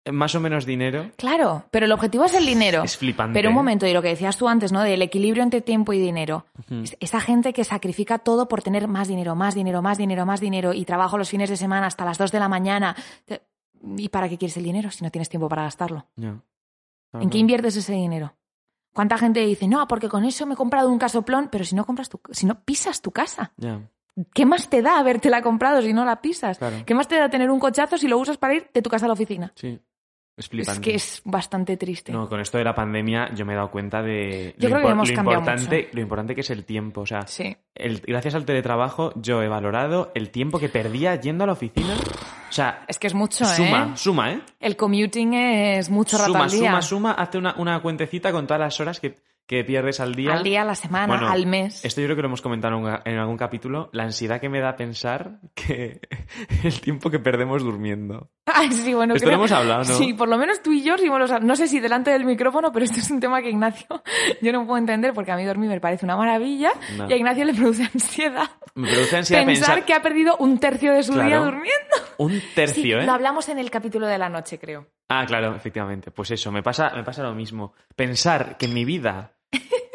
[0.05, 1.11] eh, más o menos dinero.
[1.15, 2.83] Claro, pero el objetivo es el dinero.
[2.83, 3.33] Es flipante.
[3.33, 4.81] Pero un momento, y lo que decías tú antes, ¿no?
[4.81, 6.45] Del equilibrio entre tiempo y dinero.
[6.69, 10.41] Es- Esa gente que sacrifica todo por tener más dinero, más dinero, más dinero, más
[10.41, 12.97] dinero, y trabajo los fines de semana hasta las 2 de la mañana.
[13.97, 16.05] ¿Y para qué quieres el dinero si no tienes tiempo para gastarlo?
[16.17, 18.33] ¿En qué inviertes ese dinero?
[18.93, 21.85] ¿Cuánta gente dice, no, porque con eso me he comprado un casoplón, pero si no
[21.85, 23.51] compras tu, si no pisas tu casa?
[24.33, 26.59] ¿Qué más te da habértela comprado si no la pisas?
[26.59, 26.77] Claro.
[26.85, 29.05] ¿Qué más te da tener un cochazo si lo usas para ir de tu casa
[29.05, 29.51] a la oficina?
[29.55, 29.79] Sí.
[30.35, 32.11] Es que es bastante triste.
[32.11, 34.87] No, con esto de la pandemia yo me he dado cuenta de Yo lo, creo
[34.87, 35.89] que hemos lo cambiado importante, mucho.
[35.93, 37.01] lo importante que es el tiempo.
[37.01, 37.55] O sea, Sí.
[37.75, 41.93] el- gracias al teletrabajo yo he valorado el tiempo que perdía yendo a la oficina.
[42.49, 43.97] O sea, Es que es mucho, suma, ¿eh?
[43.97, 44.41] suma, ¿eh?
[44.59, 46.69] El commuting es mucho rato Suma, al día.
[46.69, 49.15] suma, suma, hace una, una cuentecita con todas las horas que,
[49.47, 50.33] que pierdes al día.
[50.33, 51.83] Al día, a la semana, Bueno, al mes.
[51.83, 54.75] Esto yo creo que lo hemos comentado en algún capítulo, la ansiedad que me da
[54.75, 55.99] pensar que
[56.63, 58.29] el tiempo que perdemos durmiendo.
[58.45, 59.97] Ay, sí, bueno, Esto creo- lo hemos hablado, ¿no?
[59.97, 62.11] Sí, por lo menos tú y yo, sí, bueno, o sea, no sé si delante
[62.11, 63.87] del micrófono, pero este es un tema que Ignacio
[64.41, 67.09] yo no puedo entender porque a mí dormir me parece una maravilla No.
[67.09, 70.59] y a Ignacio le produce ansiedad Me produce ansiedad pensar, pensar, que ha perdido un
[70.59, 71.95] tercio de su día durmiendo.
[72.17, 73.05] un tercio, Sí, ¿eh?
[73.05, 74.87] lo hablamos en el capítulo de la noche, creo.
[75.09, 76.11] Ah, claro, efectivamente.
[76.11, 77.73] Pues eso, me pasa, me pasa lo mismo.
[77.95, 79.33] Pensar que en mi vida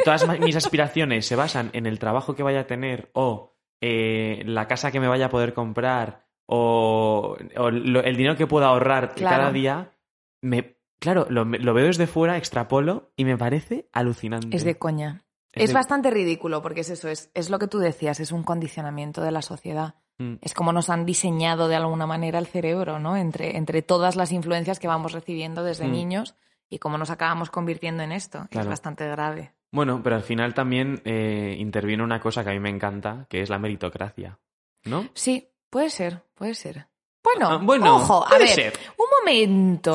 [0.05, 4.67] todas mis aspiraciones se basan en el trabajo que vaya a tener o eh, la
[4.69, 9.15] casa que me vaya a poder comprar o, o lo- el dinero que pueda ahorrar
[9.15, 9.37] Claro.
[9.37, 9.93] cada día,
[10.41, 14.57] me, claro, lo, lo veo desde fuera, extrapolo y me parece alucinante.
[14.57, 15.25] Es de coña.
[15.53, 18.33] Es Es, de- bastante ridículo porque es eso, es, es lo que tú decías, es
[18.33, 19.95] un condicionamiento de la sociedad.
[20.19, 23.17] Mm, Es como nos han diseñado de alguna manera el cerebro, ¿no?
[23.17, 25.93] Entre, entre todas las influencias que vamos recibiendo desde Mm.
[25.93, 26.35] niños
[26.71, 28.47] y cómo nos acabamos convirtiendo en esto.
[28.51, 29.53] Es bastante grave.
[29.71, 33.43] Bueno, pero al final también eh, interviene una cosa que a mí me encanta, que
[33.43, 34.39] es la meritocracia.
[34.85, 35.09] ¿No?
[35.15, 36.87] Sí, puede ser, puede ser.
[37.23, 38.79] Bueno, Ah, bueno, ojo, a ver, ser.
[38.97, 39.95] un momento,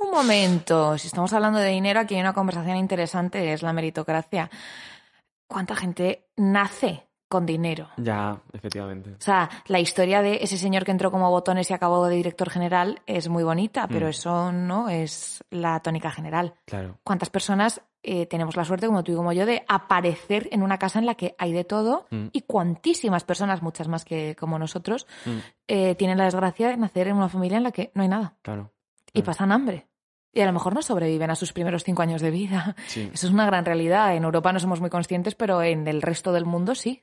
[0.00, 0.98] un momento.
[0.98, 4.50] Si estamos hablando de dinero, aquí hay una conversación interesante, es la meritocracia.
[5.46, 7.88] ¿Cuánta gente nace con dinero.
[7.98, 9.10] Ya, efectivamente.
[9.12, 12.48] O sea, la historia de ese señor que entró como botones y acabó de director
[12.50, 14.10] general es muy bonita, pero Mm.
[14.10, 16.54] eso no es la tónica general.
[16.64, 16.98] Claro.
[17.04, 20.78] ¿Cuántas personas eh, tenemos la suerte, como tú y como yo, de aparecer en una
[20.78, 22.28] casa en la que hay de todo Mm.
[22.32, 25.30] y cuantísimas personas, muchas más que como nosotros, Mm.
[25.66, 28.36] eh, tienen la desgracia de nacer en una familia en la que no hay nada
[28.42, 28.70] Claro.
[29.08, 29.26] y Claro.
[29.26, 29.88] pasan hambre?
[30.32, 32.76] Y a lo mejor no sobreviven a sus primeros cinco años de vida.
[32.86, 33.10] Sí.
[33.12, 34.14] Eso es una gran realidad.
[34.14, 37.02] En Europa no somos muy conscientes, pero en el resto del mundo sí.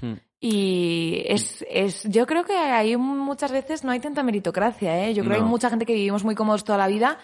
[0.00, 0.12] Mm.
[0.40, 5.14] Y es, es, yo creo que hay muchas veces no hay tanta meritocracia, ¿eh?
[5.14, 7.18] Yo creo que hay mucha gente que vivimos muy cómodos toda la vida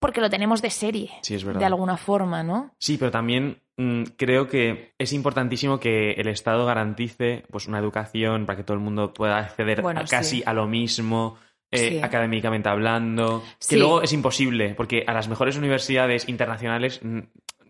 [0.00, 1.60] porque lo tenemos de serie, Sí, es verdad.
[1.60, 2.74] de alguna forma, ¿no?
[2.78, 8.44] Sí, pero también mm, creo que es importantísimo que el Estado garantice pues una educación
[8.44, 10.42] para que todo el mundo pueda acceder Bueno, a casi sí.
[10.44, 11.36] a lo mismo.
[11.70, 12.00] eh, Sí.
[12.02, 17.00] académicamente hablando, que luego es imposible, porque a las mejores universidades internacionales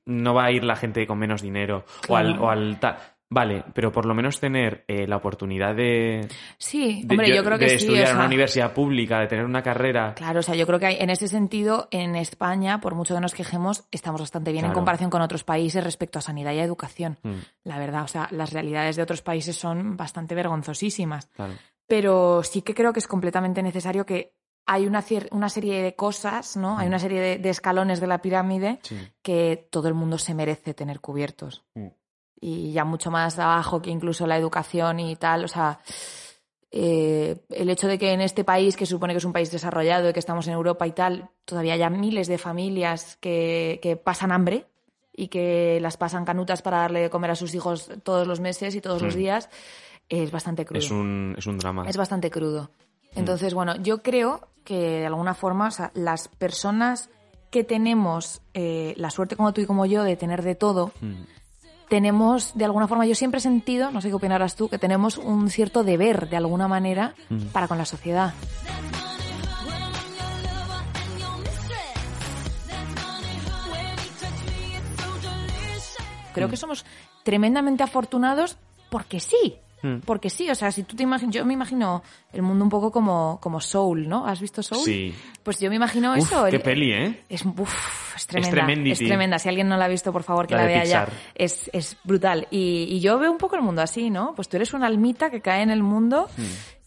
[0.06, 2.96] no va a ir la gente con menos dinero o al, o al tal.
[3.34, 7.58] Vale, pero por lo menos tener eh, la oportunidad de, Sí, de- hombre, yo, creo
[7.58, 7.76] que de sí.
[7.76, 10.14] estudiar o en una universidad pública, de tener una carrera.
[10.14, 13.20] Claro, o sea, yo creo que hay- en ese sentido, en España, por mucho que
[13.20, 16.64] nos quejemos, estamos bastante bien en comparación con otros países respecto a sanidad y a
[16.64, 17.18] educación.
[17.22, 17.30] Mm,
[17.64, 21.26] La verdad, o sea, las realidades de otros países son bastante vergonzosísimas.
[21.34, 21.54] claro.
[21.88, 24.34] pero sí que creo que es completamente necesario que
[24.66, 26.78] hay una, cier- una serie de cosas, ¿no?
[26.78, 28.96] Hay una serie de, de escalones de la pirámide Sí.
[29.20, 31.64] que todo el mundo se merece tener cubiertos.
[31.74, 31.88] Mm.
[32.44, 35.78] Y ya mucho más abajo que incluso la educación y tal, o sea,
[36.70, 40.08] eh, el hecho de que en este país, que supone que es un país desarrollado
[40.08, 44.32] y que estamos en Europa y tal, todavía haya miles de familias que, que pasan
[44.32, 44.66] hambre
[45.14, 48.74] y que las pasan canutas para darle de comer a sus hijos todos los meses
[48.74, 49.18] y todos los Mm.
[49.18, 49.50] días,
[50.08, 50.78] es bastante crudo.
[50.80, 51.84] Es un, es un drama.
[51.88, 52.70] Es bastante crudo.
[53.14, 57.08] Entonces, bueno, yo creo que de alguna forma, o sea, las personas
[57.50, 61.22] que tenemos eh, la suerte como tú y como yo de tener de todo, Mm.
[61.92, 65.18] Tenemos, de alguna forma, yo siempre he sentido, no sé qué opinarás tú, que tenemos
[65.18, 67.48] un cierto deber, de alguna manera, Mm.
[67.52, 68.32] para con la sociedad.
[76.32, 76.86] Creo que somos
[77.24, 78.56] tremendamente afortunados
[78.90, 79.56] porque sí.
[79.82, 79.96] Mm.
[80.04, 82.90] Porque sí, o sea, si tú te imaginas, yo me imagino el mundo un poco
[82.92, 84.26] como, como Soul, ¿no?
[84.26, 84.84] ¿Has visto Soul?
[84.84, 85.14] Sí.
[85.42, 86.44] Pues yo me imagino Uf, eso.
[86.48, 87.24] qué el- peli, ¿eh?
[87.28, 88.56] es, uf, es tremenda.
[88.56, 88.92] tremendity.
[88.92, 89.38] Es tremenda.
[89.38, 91.04] Si alguien no la ha visto, por favor, que La vea ya.
[91.06, 91.20] Pixar.
[91.34, 92.46] Es, es brutal.
[92.50, 94.34] Y, y yo veo un poco el mundo así, ¿no?
[94.36, 96.28] Pues tú eres una almita que cae en el mundo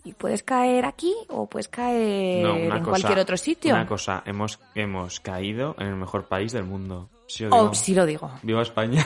[0.06, 2.48] y puedes caer aquí o puedes caer Hmm.
[2.48, 3.74] No, en cosa- cualquier otro sitio.
[3.74, 7.10] Una cosa, hemos, hemos caído en el mejor país del mundo.
[7.28, 7.74] Sí, lo O digo.
[7.74, 8.32] sí lo digo.
[8.44, 9.04] Viva España.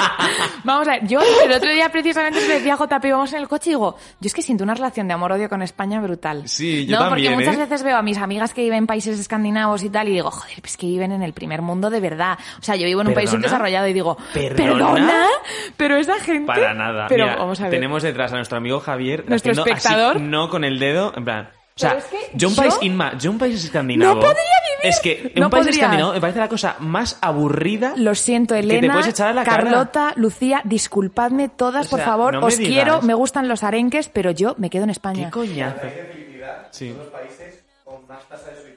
[0.64, 3.48] Vamos a ver, yo el otro día precisamente se decía a JP, íbamos en el
[3.48, 6.48] coche y digo, yo es que siento una relación de amor-odio con España brutal.
[6.48, 7.68] Sí, yo no, también, porque muchas ¿eh?
[7.68, 10.60] veces veo a mis amigas que viven en países escandinavos y tal y digo, joder,
[10.60, 12.38] pues que viven en el primer mundo de verdad.
[12.58, 13.48] O sea, yo vivo en un país ¿Perdona?
[13.48, 14.72] subdesarrollado y digo, ¿Perdona?
[14.72, 15.24] ¿perdona?
[15.76, 16.46] Pero esa gente...
[16.46, 17.06] Para nada.
[17.08, 17.70] Pero Mira, vamos a ver.
[17.72, 20.20] tenemos detrás a nuestro amigo Javier Nuestro así, espectador.
[20.20, 21.50] no con el dedo, en plan.
[21.76, 24.14] O sea, es que yo un yo- país inma, yo un país escandinavo.
[24.14, 24.34] No podría
[24.78, 24.90] vivir.
[24.94, 27.92] Es que en No un país escandinavo me parece la cosa más aburrida.
[27.98, 29.62] Lo siento, Que te Elena, puedes echar a la cara.
[29.64, 32.32] Carlota, Lucía, disculpadme todas, O por favor.
[32.32, 32.72] no Os digas.
[32.72, 35.30] quiero, me gustan los arenques, pero yo me quedo en ¿Qué España.
[35.30, 35.80] coñazo?
[36.70, 36.94] Sí.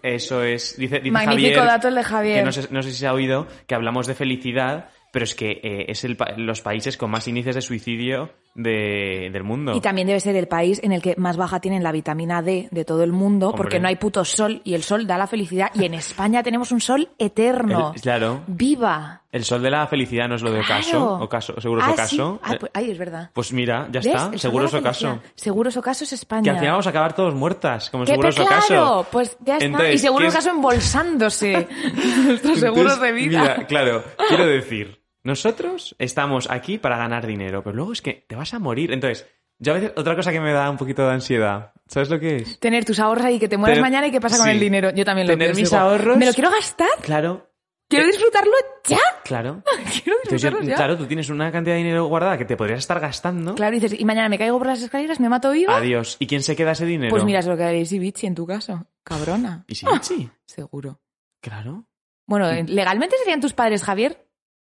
[0.03, 0.75] Eso es.
[0.77, 2.39] Dice, dice Magnífico Javier, dato el de Javier.
[2.39, 5.35] Que no sé, no sé si se ha oído que hablamos de felicidad, pero es
[5.35, 8.29] que eh, es el, los países con más índices de suicidio
[8.63, 9.73] de- del mundo.
[9.75, 12.67] Y también debe ser el país en el que más baja tienen la vitamina D
[12.71, 13.57] de todo el mundo, Hombre.
[13.57, 15.69] porque no hay puto sol y el sol da la felicidad.
[15.73, 17.93] Y en España tenemos un sol eterno.
[17.95, 18.41] El- claro.
[18.47, 19.21] ¡Viva!
[19.31, 20.89] El sol de la felicidad no es lo de Ocaso.
[20.89, 21.13] Claro.
[21.23, 22.39] Ocaso seguro Ah, es Ocaso.
[22.43, 22.49] sí.
[22.51, 23.29] Ah, pues, ay, es verdad.
[23.31, 24.07] Pues mira, ya ¿Ves?
[24.07, 24.29] está.
[24.33, 25.07] El Seguro es Ocaso.
[25.07, 25.31] felicidad.
[25.35, 26.43] Seguro es Ocaso es España.
[26.43, 28.67] Que al final vamos a acabar todos muertas, como ¿Qué seguro es pe- Ocaso.
[28.67, 29.65] claro, pues ya está.
[29.65, 31.67] Entonces, y seguro ¿qué es es- Ocaso embolsándose
[32.25, 33.41] nuestros seguros de vida.
[33.41, 38.35] Mira, claro, quiero decir, nosotros estamos aquí para ganar dinero, pero luego es que te
[38.35, 38.91] vas a morir.
[38.91, 39.27] Entonces,
[39.59, 42.37] yo a veces, otra cosa que me da un poquito de ansiedad, ¿sabes lo que
[42.37, 42.59] es?
[42.59, 44.51] Tener tus ahorros ahí, que te mueras Tener- mañana y qué pasa con sí.
[44.51, 44.91] el dinero.
[44.91, 46.87] Yo también lo Tener mis ahorros- ¿Me lo quiero gastar?
[47.01, 47.45] Claro,
[47.89, 48.51] ¿Quiero disfrutarlo
[48.87, 48.99] ya?
[49.23, 49.63] claro.
[50.03, 50.75] Quiero yo- disfrutarlo ya.
[50.75, 53.55] claro, tú tienes una cantidad de dinero guardada que te podrías estar gastando.
[53.55, 55.75] Claro, y dices, y mañana me caigo por las escaleras, me mato viva.
[55.75, 56.15] Adiós.
[56.19, 57.09] ¿Y quién se queda ese dinero?
[57.09, 58.85] Pues mira, es lo que haréis y Bichi en tu caso.
[59.03, 59.65] Cabrona.
[59.67, 60.29] ¿Y si sí?
[60.45, 61.01] Seguro.
[61.41, 61.85] Claro.
[62.27, 64.23] Bueno, legalmente serían tus padres, Javier.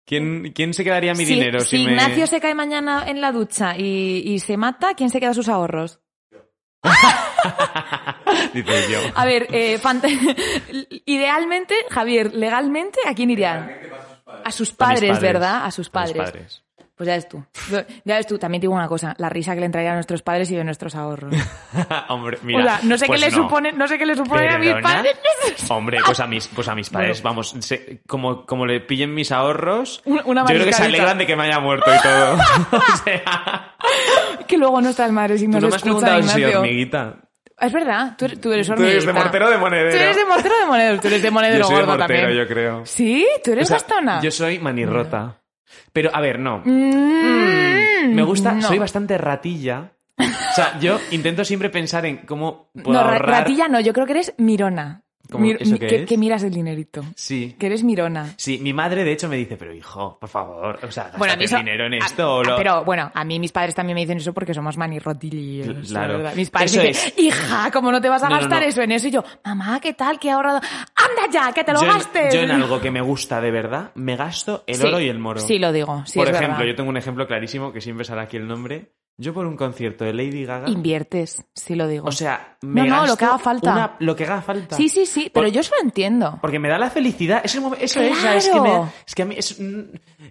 [0.05, 1.91] ¿Quién, ¿Quién se quedaría mi Si- dinero si, si, me...
[1.91, 5.47] Ignacio se cae mañana en la ducha y, y se mata, ¿quién se queda sus
[5.49, 6.01] ahorros?
[8.53, 8.99] Dice yo.
[9.15, 10.03] A ver, eh, fant-
[11.05, 13.71] idealmente, Javier, legalmente, ¿a quién irían?
[14.43, 15.65] A sus A mis padres, ¿verdad?
[15.65, 16.63] A sus A mis padres.
[17.01, 17.43] Pues ya ves tú.
[18.05, 20.21] Ya ves tú, también te digo una cosa, la risa que le entraría a nuestros
[20.21, 21.33] padres y de nuestros ahorros.
[22.09, 22.59] Hombre, mira.
[22.59, 23.41] o sea, no sé pues qué le no.
[23.41, 25.15] supone, no sé qué le supone a mis padres.
[25.71, 27.31] Hombre, pues a mis, pues a mis padres, Bueno.
[27.31, 31.17] vamos, se- como, como le pillen mis ahorros, Una- una yo creo que se alegran
[31.17, 32.33] de que me haya muerto y todo.
[32.71, 33.73] o sea,
[34.47, 37.15] que luego nuestras madres y Tú nos no me has preguntado si hormiguita.
[37.59, 38.93] Es verdad, tú, tú eres Tú hormiguita.
[38.97, 39.89] eres de mortero de monedero.
[39.89, 40.99] Tú eres de mortero de monedero.
[41.01, 42.43] Tú eres de monedero Yo soy de gordo mortero, también.
[42.43, 42.85] yo creo.
[42.85, 43.27] ¿Sí?
[43.43, 44.21] ¿Tú eres O sea, gastona?
[44.21, 45.40] Yo soy manirrota.
[45.93, 46.62] Pero, a ver, no.
[46.65, 48.62] Mm, Me gusta, no.
[48.62, 49.91] soy bastante ratilla.
[50.17, 53.39] O sea, yo intento siempre pensar en cómo puedo No, ra- ahorrar.
[53.43, 55.01] ratilla no, yo creo que eres mirona.
[55.31, 55.45] ¿Cómo?
[55.45, 56.05] ¿Eso qué que, es?
[56.10, 57.05] que miras el dinerito.
[57.15, 57.55] Sí.
[57.57, 58.34] Que eres mirona.
[58.36, 61.55] Sí, mi madre de hecho me dice, pero hijo, por favor, o sea, Bueno, eso-
[61.55, 62.57] dinero en a- esto a- o lo...
[62.57, 65.88] Pero bueno, a mí mis padres también me dicen eso porque somos manirrotillos.
[65.88, 66.19] Claro.
[66.36, 68.67] Mis padres Eso dicen, hija, ¿cómo no te vas a No, no, gastar no.
[68.67, 69.07] eso en eso?
[69.07, 70.19] Y yo, mamá, ¿qué tal?
[70.19, 70.60] ¿Qué he ahorrado?
[71.17, 72.34] ¡Anda ya, que te lo yo, en- gastes!
[72.34, 75.19] yo en algo que me gusta de verdad, me gasto el Sí, oro y el
[75.19, 75.39] moro.
[75.39, 76.04] Sí, lo digo.
[76.06, 76.69] Sí, por es ejemplo, verdad.
[76.71, 78.93] yo tengo un ejemplo clarísimo que siempre sale aquí el nombre.
[79.21, 82.07] Yo por un concierto de Lady Gaga, Inviertes, sí lo digo.
[82.07, 83.71] o sea, me No, no, lo que haga falta.
[83.71, 84.75] una- lo que haga falta.
[84.75, 86.39] sí, sí, sí, pero Por- yo eso lo entiendo.
[86.41, 87.41] Porque me da la felicidad.
[87.43, 89.60] Es el momen- eso es, o sea, es que, me, es que a mí es,
[89.60, 89.79] mm,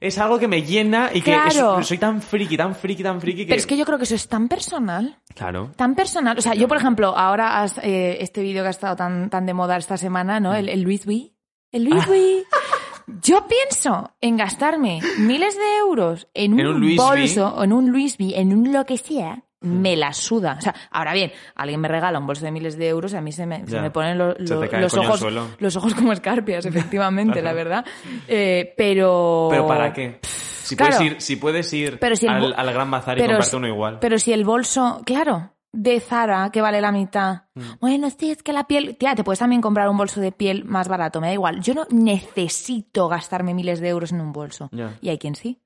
[0.00, 3.42] es algo que me llena y que es- soy tan friki, tan friki, tan friki
[3.44, 3.50] que...
[3.50, 5.18] Pero es que yo creo que eso es tan personal.
[5.36, 5.70] Claro.
[5.76, 6.36] Tan personal.
[6.36, 9.46] O sea, yo, por ejemplo, ahora has, eh, este vídeo que ha estado tan, tan
[9.46, 10.52] de moda esta semana, ¿no?
[10.54, 11.32] El, el Louis V.
[11.70, 12.10] El Louis Ah.
[12.10, 12.44] V.
[13.22, 17.72] Yo pienso en gastarme miles de euros en un, En un Louis bolso, o en
[17.72, 20.56] un Louis V, en un lo que sea, me la suda.
[20.58, 23.20] O sea, ahora bien, alguien me regala un bolso de miles de euros y a
[23.20, 25.26] mí se me, se me ponen lo- lo- los, ojos,
[25.58, 27.84] los ojos como escarpias, efectivamente, la verdad.
[28.26, 29.48] Eh, pero...
[29.50, 30.18] ¿Pero para qué?
[30.22, 30.96] Si, Claro.
[30.96, 33.98] puedes ir, si puedes ir Pero si al, al Gran Bazar y comprarte uno igual.
[34.00, 37.42] Pero si el bolso, claro, de Zara, que vale la mitad.
[37.54, 37.62] Mm.
[37.80, 38.96] Bueno, sí, es que la piel.
[38.96, 41.60] Tía, te puedes también comprar un bolso de piel más barato, me da igual.
[41.60, 44.68] Yo no necesito gastarme miles de euros en un bolso.
[45.00, 45.60] Y hay quien sí.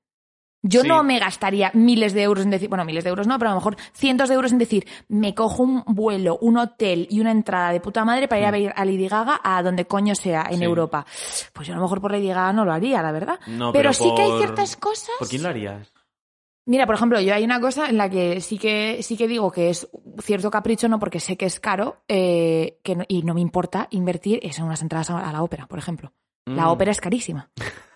[0.67, 0.87] Yo Sí.
[0.87, 3.53] no me gastaría miles de euros en decir, bueno, miles de euros no, pero a
[3.53, 7.29] lo mejor cientos de euros en decir, me cojo un vuelo, un hotel y una
[7.29, 10.47] entrada de puta madre para ir a ver a Lady Gaga a donde coño sea
[10.49, 10.63] en Sí.
[10.63, 11.05] Europa.
[11.53, 13.39] Pues yo a lo mejor por Lady Gaga no lo haría, la verdad.
[13.45, 15.11] No, pero pero sí que hay ciertas cosas.
[15.19, 15.91] ¿Por quién lo harías?
[16.67, 19.51] Mira, por ejemplo, yo hay una cosa en la que sí que sí que digo
[19.51, 19.87] que es
[20.23, 23.87] cierto capricho, no porque sé que es caro eh, que no- y no me importa
[23.91, 26.11] invertir es en unas entradas a la ópera, por ejemplo.
[26.45, 26.69] La Mm.
[26.69, 27.49] ópera es carísima.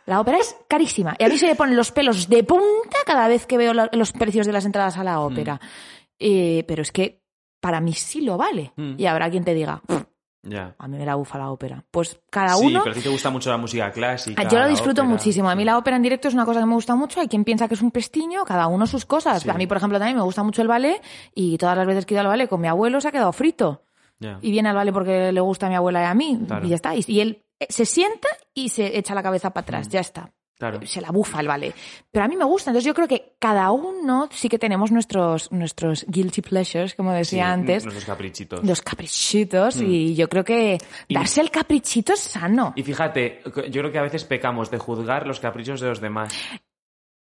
[0.05, 1.15] La ópera es carísima.
[1.19, 3.89] Y a mí se me ponen los pelos de punta cada vez que veo la-
[3.93, 5.59] los precios de las entradas a la ópera.
[6.19, 7.21] Eh, pero es que
[7.61, 8.71] para mí sí lo vale.
[8.75, 8.93] Mm.
[8.97, 9.81] Y habrá quien te diga,
[10.49, 10.75] "Pff, Ya.
[10.77, 11.83] a mí me la bufa la ópera.
[11.91, 14.41] Pues cada sí, uno pero a ti te gusta mucho la música clásica.
[14.41, 15.07] Ah, Yo lo disfruto ópera.
[15.15, 15.49] muchísimo.
[15.49, 17.19] A mí la ópera en directo es una cosa que me gusta mucho.
[17.21, 19.43] Hay quien piensa que es un pestiño, cada uno sus cosas.
[19.43, 19.49] Sí.
[19.49, 21.01] A mí, por ejemplo, también me gusta mucho el ballet
[21.33, 23.31] y todas las veces que he ido al ballet con mi abuelo se ha quedado
[23.31, 23.83] frito.
[24.41, 26.65] Y viene al ballet porque le gusta a mi abuela y a mí Claro.
[26.65, 26.93] y ya está.
[26.95, 29.67] Y, y él eh, se sienta y se echa la cabeza para Mm.
[29.67, 30.31] atrás, ya está.
[30.59, 30.79] Claro.
[30.85, 31.73] Se la bufa el ballet.
[32.11, 32.69] Pero a mí me gusta.
[32.69, 37.45] Entonces yo creo que cada uno sí que tenemos nuestros, nuestros guilty pleasures, como decía
[37.45, 37.85] Sí, antes.
[37.85, 38.63] Nuestros caprichitos.
[38.65, 42.73] Los caprichitos y yo creo que Y- darse el caprichito es sano.
[42.75, 46.37] Y fíjate, yo creo que a veces pecamos de juzgar los caprichos de los demás.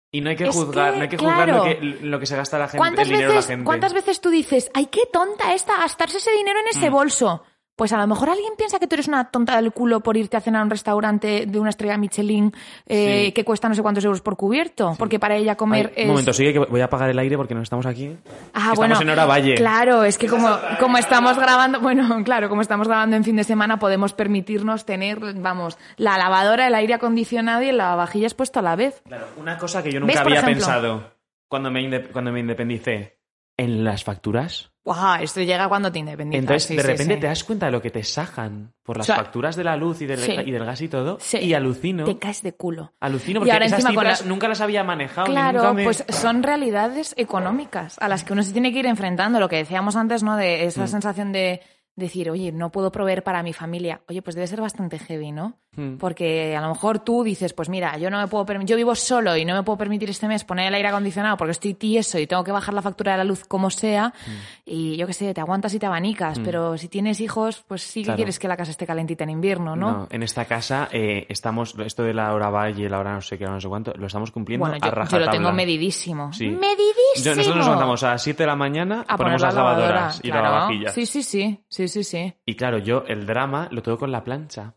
[0.09, 1.57] Y no hay que Es juzgar, que, no hay que juzgar claro.
[1.57, 3.65] lo, que, lo que se gasta la gente, el ¿Cuántas dinero de la gente.
[3.65, 6.77] ¿Cuántas veces tú dices, ay, qué tonta esta, gastarse ese dinero en Mm.
[6.77, 7.43] ese bolso?
[7.77, 10.35] Pues a lo mejor alguien piensa que tú eres una tonta del culo por irte
[10.35, 12.51] a cenar a un restaurante de una estrella Michelin
[12.87, 13.31] eh, Sí.
[13.31, 16.05] que cuesta no sé cuántos euros por cubierto, porque para ella comer Ay, es...
[16.05, 18.17] Un momento, sigue que voy a apagar el aire porque no estamos aquí.
[18.53, 19.55] Ah, Que bueno, Estamos en hora valle.
[19.55, 23.43] Claro, es que como, como estamos grabando, bueno, claro, como estamos grabando en fin de
[23.43, 28.63] semana, podemos permitirnos tener, vamos, la lavadora, el aire acondicionado y el lavavajillas puesto a
[28.63, 29.03] la vez.
[29.07, 30.53] Claro, una cosa que yo ¿Ves, nunca había ejemplo?
[30.65, 31.11] pensado
[31.47, 33.16] cuando me, cuando me independicé.
[33.57, 34.71] En las facturas.
[34.85, 36.39] Guau, esto llega cuando te independizas.
[36.39, 37.19] Entonces, sí, de repente sí.
[37.19, 39.75] te das cuenta de lo que te sajan por las O sea, facturas de la
[39.75, 40.31] luz y del, sí.
[40.45, 41.17] y del gas y todo.
[41.19, 41.39] Sí.
[41.39, 42.05] Y alucino.
[42.05, 42.93] Te caes de culo.
[43.01, 45.27] Alucino porque esas cifras la- nunca las había manejado.
[45.27, 48.85] Claro, nunca me- pues son realidades económicas a las que uno se tiene que ir
[48.85, 49.39] enfrentando.
[49.41, 50.37] Lo que decíamos antes, ¿no?
[50.37, 50.87] De esa Mm.
[50.87, 51.61] sensación de
[51.97, 54.01] decir, oye, no puedo proveer para mi familia.
[54.07, 55.55] Oye, pues debe ser bastante heavy, ¿no?
[55.75, 55.97] Mm.
[55.97, 59.35] Porque a lo mejor tú dices, pues mira, yo no me puedo yo vivo solo
[59.35, 62.25] y no me puedo permitir este mes poner el aire acondicionado porque estoy tieso y
[62.25, 64.09] tengo que bajar la factura de la luz como sea.
[64.09, 64.31] Mm.
[64.65, 66.39] Y yo qué sé, te aguantas y te abanicas.
[66.39, 68.17] Pero si tienes hijos, pues sí que Claro.
[68.17, 69.91] quieres que la casa esté calentita en invierno, ¿no?
[69.91, 73.37] No, en esta casa eh, estamos, esto de la hora valle, la hora no sé
[73.39, 75.25] qué, no sé cuánto, lo estamos cumpliendo Bueno, a yo, yo rajatabla.
[75.25, 76.31] lo tengo medidísimo.
[76.31, 76.47] Sí.
[76.47, 77.23] ¡Medidísimo!
[77.23, 79.87] Yo- nosotros nos levantamos a las 7 de la mañana, a ponemos las la lavadora,
[79.87, 80.43] lavadoras y claro.
[80.43, 80.93] lavavajillas.
[80.93, 82.33] Sí, sí, sí, sí, sí, sí.
[82.45, 84.75] Y claro, yo el drama lo tengo con la plancha.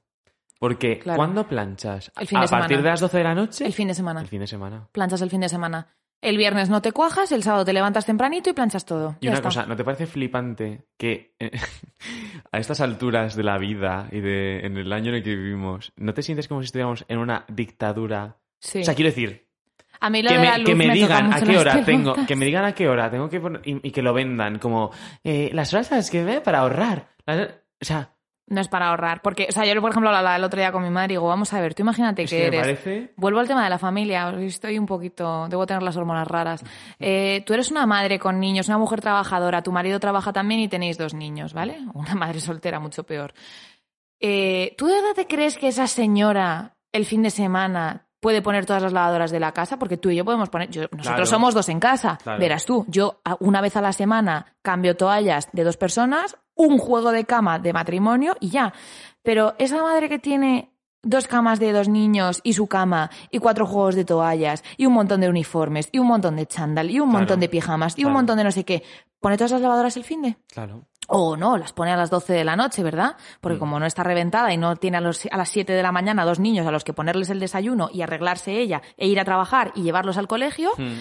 [0.59, 1.17] Porque, Claro.
[1.17, 2.13] ¿cuándo planchas?
[2.21, 3.65] El fin de ¿A partir de las 12 de la noche?
[3.65, 4.21] El fin de semana.
[4.21, 4.89] El fin de semana.
[4.93, 5.89] Planchas el fin de semana.
[6.21, 9.17] El viernes no te cuajas, el sábado te levantas tempranito y planchas todo.
[9.21, 9.49] Y Ya una está.
[9.49, 11.51] cosa, ¿no te parece flipante que eh,
[12.53, 15.95] a estas alturas de la vida y de en el año en el que vivimos,
[15.97, 18.37] ¿no te sientes como si estuviéramos en una dictadura?
[18.59, 18.81] Sí.
[18.81, 19.49] O sea, quiero decir,
[20.01, 22.15] a mí lo que de la me, luz que me digan a qué hora tengo,
[22.27, 24.91] que me digan a qué hora tengo que poner, y, y que lo vendan como
[25.25, 27.09] eh, las horas las que ve para ahorrar.
[27.27, 27.49] Las-
[27.83, 28.11] o sea,
[28.47, 29.23] No es para ahorrar.
[29.23, 31.29] Porque, o sea, yo, por ejemplo, hablaba el otro día con mi madre y digo,
[31.29, 32.61] vamos a ver, tú imagínate Es que, que eres.
[32.61, 35.47] parece- Vuelvo al tema de la familia, estoy un poquito.
[35.49, 36.65] Debo tener las hormonas raras.
[36.99, 40.69] Eh, tú eres una madre con niños, una mujer trabajadora, tu marido trabaja también y
[40.69, 41.79] tenéis dos niños, ¿vale?
[41.95, 43.33] Una madre soltera, mucho peor.
[44.19, 48.67] Eh, ¿Tú de verdad te crees que esa señora el fin de semana puede poner
[48.67, 49.79] todas las lavadoras de la casa?
[49.79, 50.69] Porque tú y yo podemos poner.
[50.71, 51.27] yo- nosotros Claro.
[51.27, 52.19] somos dos en casa.
[52.23, 52.39] Claro.
[52.39, 57.11] Verás tú, yo una vez a la semana cambio toallas de dos personas, un juego
[57.13, 58.73] de cama de matrimonio y ya.
[59.23, 60.71] Pero esa madre que tiene
[61.03, 64.93] dos camas de dos niños y su cama y cuatro juegos de toallas y un
[64.93, 67.21] montón de uniformes y un montón de chándal y un Claro.
[67.21, 68.83] montón de pijamas y un montón de no sé qué,
[69.19, 70.37] ¿pone todas las lavadoras el fin de?
[70.53, 70.83] Claro.
[71.13, 73.17] O no, las pone a las 12 de la noche, ¿verdad?
[73.41, 73.61] Porque Mm.
[73.61, 76.25] como no está reventada y no tiene a, los- a las 7 de la mañana
[76.25, 79.73] dos niños a los que ponerles el desayuno y arreglarse ella e ir a trabajar
[79.75, 80.99] y llevarlos al colegio, Mm.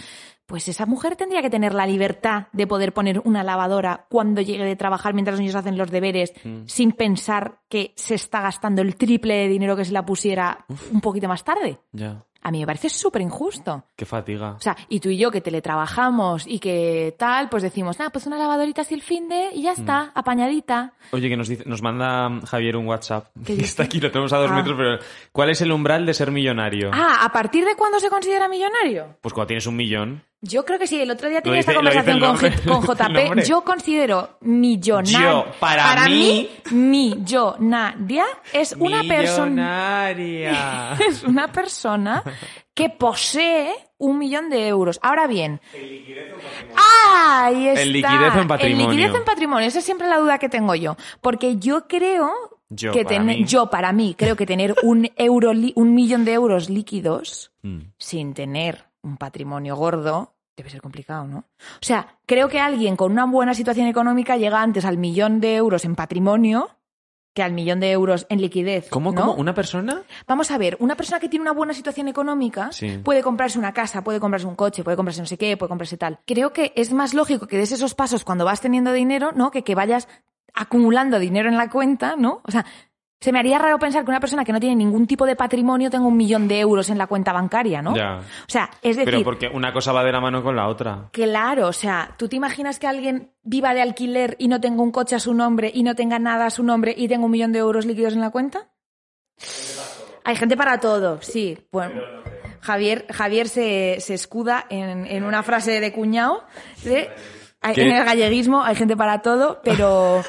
[0.48, 4.64] pues esa mujer tendría que tener la libertad de poder poner una lavadora cuando llegue
[4.66, 6.64] de trabajar mientras los niños hacen los deberes Mm.
[6.66, 11.02] sin pensar que se está gastando el triple de dinero que si la pusiera un
[11.02, 11.80] poquito más tarde.
[11.92, 12.24] Ya.
[12.50, 13.84] A mí me parece súper injusto.
[13.96, 14.54] Qué fatiga.
[14.54, 18.26] O sea, y tú y yo que teletrabajamos y que tal, pues decimos, nada, pues
[18.26, 19.80] una lavadorita así el fin de y ya Mm.
[19.80, 20.94] está, apañadita.
[21.12, 23.28] Oye, que nos, dice, nos manda Javier un WhatsApp.
[23.46, 23.62] ¿Qué que?
[23.66, 24.56] Está aquí, lo tenemos a dos Ah.
[24.56, 24.98] metros, pero
[25.32, 26.90] ¿cuál es el umbral de ser millonario?
[26.92, 29.16] Ah, ¿a partir de cuándo se considera millonario?
[29.22, 30.24] Pues cuando tienes un millón.
[30.42, 33.44] Yo creo que sí, el otro día tenía dice- esta conversación con, JP.
[33.48, 35.20] Yo considero millonario.
[35.20, 40.94] Yo, para mí- millonaria es una persona Millonaria.
[41.10, 42.24] es una persona
[42.74, 45.00] que posee un millón de euros.
[45.04, 45.60] Ahora bien.
[46.76, 47.82] ¡Ahí está!
[47.82, 48.84] En liquidez o en patrimonio.
[48.86, 49.68] En liquidez o en patrimonio.
[49.68, 50.96] Esa es siempre la duda que tengo yo.
[51.22, 52.32] Porque yo creo
[52.70, 53.44] Yo, que para mí.
[53.46, 57.80] yo para mí creo que tener un euro, li- un millón de euros líquidos Mm.
[57.98, 61.40] sin tener un patrimonio gordo debe ser complicado, ¿no?
[61.40, 65.56] O sea, creo que alguien con una buena situación económica llega antes al millón de
[65.56, 66.70] euros en patrimonio
[67.34, 68.90] que al millón de euros en liquidez.
[68.90, 69.22] ¿Cómo, ¿no?
[69.22, 69.34] cómo?
[69.36, 70.02] ¿Una persona?
[70.28, 73.00] Vamos a ver, una persona que tiene una buena situación económica Sí.
[73.04, 75.98] puede comprarse una casa, puede comprarse un coche, puede comprarse no sé qué, puede comprarse
[75.98, 76.20] tal.
[76.26, 79.52] Creo que es más lógico que des esos pasos cuando vas teniendo dinero, ¿no?
[79.52, 80.08] Que que vayas
[80.54, 82.42] acumulando dinero en la cuenta, ¿no?
[82.44, 82.66] O sea,
[83.22, 85.90] se me haría raro pensar que una persona que no tiene ningún tipo de patrimonio
[85.90, 87.96] tenga un millón de euros en la cuenta bancaria, ¿no?
[87.96, 88.20] Ya.
[88.20, 91.10] O sea, es decir, Pero porque una cosa va de la mano con la otra.
[91.12, 94.92] Claro, o sea, ¿tú te imaginas que alguien viva de alquiler y no tenga un
[94.92, 97.52] coche a su nombre y no tenga nada a su nombre y tenga un millón
[97.52, 98.70] de euros líquidos en la cuenta?
[100.24, 101.58] Hay gente para todo, sí.
[101.72, 102.02] Bueno,
[102.62, 106.44] Javier, Javier se, se escuda en, en una frase de cuñado.
[106.84, 107.10] de-
[107.62, 107.82] hay- ¿Qué?
[107.82, 110.24] en el galleguismo hay gente para todo, pero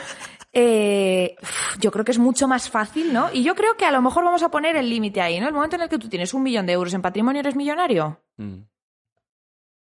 [0.52, 1.36] eh,
[1.78, 3.32] yo creo que es mucho más fácil, ¿no?
[3.32, 5.46] Y yo creo que a lo mejor vamos a poner el límite ahí, ¿no?
[5.46, 8.20] El momento en el que tú tienes un millón de euros en patrimonio, ¿eres millonario?
[8.36, 8.62] Mm.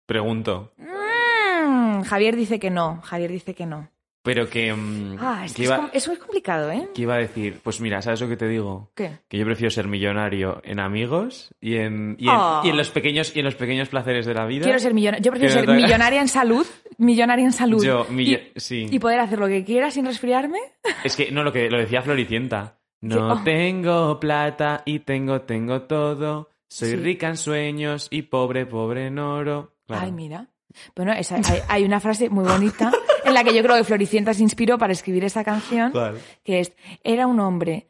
[0.06, 0.72] Pregunto.
[0.76, 3.88] Mm, Javier dice que no, Javier dice que no.
[4.34, 4.72] Pero que...
[4.74, 6.88] mm, Ah, es, que es iba, com- es muy complicado, ¿eh?
[6.94, 8.90] que iba a decir, pues mira, ¿sabes lo que te digo?
[8.94, 9.18] ¿Qué?
[9.28, 12.60] Que yo prefiero ser millonario en amigos y en, y en, Oh.
[12.64, 14.64] y en los pequeños y en los pequeños placeres de la vida.
[14.64, 15.22] Quiero ser millonaria.
[15.24, 16.66] Yo prefiero ser millonaria en salud,
[16.98, 17.82] millonaria en salud.
[17.84, 18.86] Yo, millo- y, sí.
[18.90, 20.58] y poder hacer lo que quiera sin resfriarme.
[21.04, 22.78] Es que, no, lo que lo decía Floricienta.
[23.00, 23.42] No Oh.
[23.44, 26.50] tengo plata y tengo, tengo todo.
[26.68, 26.96] Soy Sí.
[26.96, 29.76] rica en sueños y pobre, pobre en oro.
[29.86, 30.04] Claro.
[30.04, 30.48] Ay, mira.
[30.96, 32.92] Bueno, esa- hay, hay una frase muy bonita
[33.24, 36.18] en la que yo creo que Floricienta se inspiró para escribir esta canción, ¿Cuál?
[36.44, 36.72] que es,
[37.04, 37.88] era un hombre,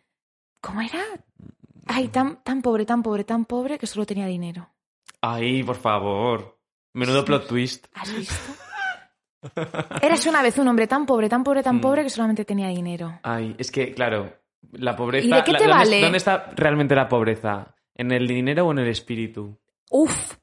[0.61, 1.01] ¿cómo era?
[1.87, 4.69] Ay, tan, tan pobre, tan pobre, tan pobre que solo tenía dinero.
[5.23, 6.59] Ay, por favor.
[6.95, 7.87] Menudo plot twist.
[7.95, 8.35] ¿Has visto?
[10.03, 11.81] Eras una vez un hombre tan pobre, tan pobre, tan Mm.
[11.81, 13.21] pobre que solamente tenía dinero.
[13.23, 14.33] Ay, es que, claro,
[14.73, 15.27] la pobreza...
[15.27, 16.01] ¿Y de qué la- te ¿dónde, vale?
[16.01, 17.75] ¿Dónde está realmente la pobreza?
[17.95, 19.57] ¿En el dinero o en el espíritu?
[19.91, 20.35] Uf,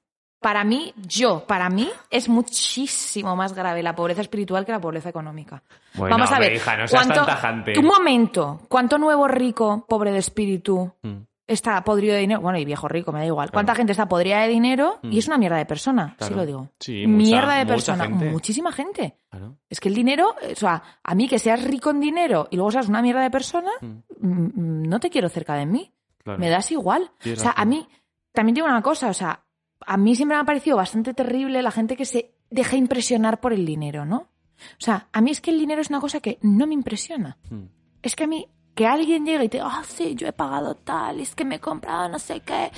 [0.46, 5.10] para mí, yo, para mí, es muchísimo más grave la pobreza espiritual que la pobreza
[5.10, 5.64] económica.
[5.96, 6.54] Bueno, Vamos a ver.
[6.54, 7.80] hija, no seas ¿cuánto- tan tajante.
[7.80, 11.16] Un momento, ¿cuánto nuevo rico, pobre de espíritu, Mm,
[11.48, 12.42] está podrido de dinero?
[12.42, 13.50] Bueno, y viejo rico, me da igual.
[13.50, 15.18] ¿Cuánta gente está podrida de dinero y Mm.
[15.18, 16.10] es una mierda de persona?
[16.10, 16.36] Sí Claro.
[16.36, 16.70] lo digo.
[16.80, 18.04] Sí, mucha- mierda de persona.
[18.06, 18.30] gente.
[18.30, 19.18] Muchísima gente.
[19.32, 19.56] claro.
[19.68, 22.70] Es que el dinero, o sea, a mí que seas rico en dinero y luego
[22.72, 25.92] seas una mierda de persona, Mm, no te quiero cerca de mí.
[26.24, 27.10] Me das igual.
[27.34, 27.88] O sea, a mí,
[28.32, 29.40] también digo una cosa, o sea,
[29.86, 33.54] a mí siempre me ha parecido bastante terrible la gente que se deja impresionar por
[33.54, 34.30] el dinero, ¿no?
[34.58, 37.38] O sea, a mí es que el dinero es una cosa que no me impresiona.
[37.50, 37.66] Mm.
[38.02, 41.20] Es que a mí, que alguien llegue y te, ah, sí, yo he pagado tal,
[41.20, 42.72] es que me he comprado no sé qué.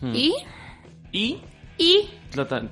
[0.00, 0.14] Mm.
[0.14, 0.34] ¿Y?
[1.12, 1.42] ¿Y?
[1.78, 2.10] ¿Y?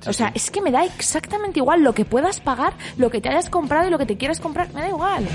[0.07, 3.29] O sea, es que me da exactamente igual lo que puedas pagar, lo que te
[3.29, 5.27] hayas comprado y lo que te quieras comprar, me da igual.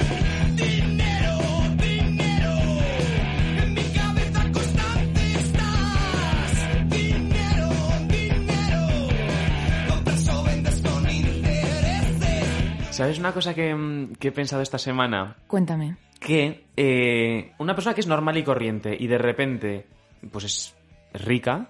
[12.95, 15.37] ¿Sabes una cosa que, mm, que he pensado esta semana?
[15.47, 15.97] Cuéntame.
[16.21, 19.87] que eh, una persona que es normal y corriente y de repente
[20.33, 20.75] pues es
[21.13, 21.69] rica,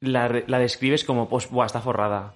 [0.00, 2.32] la, la describes como, pues, buah, está forrada.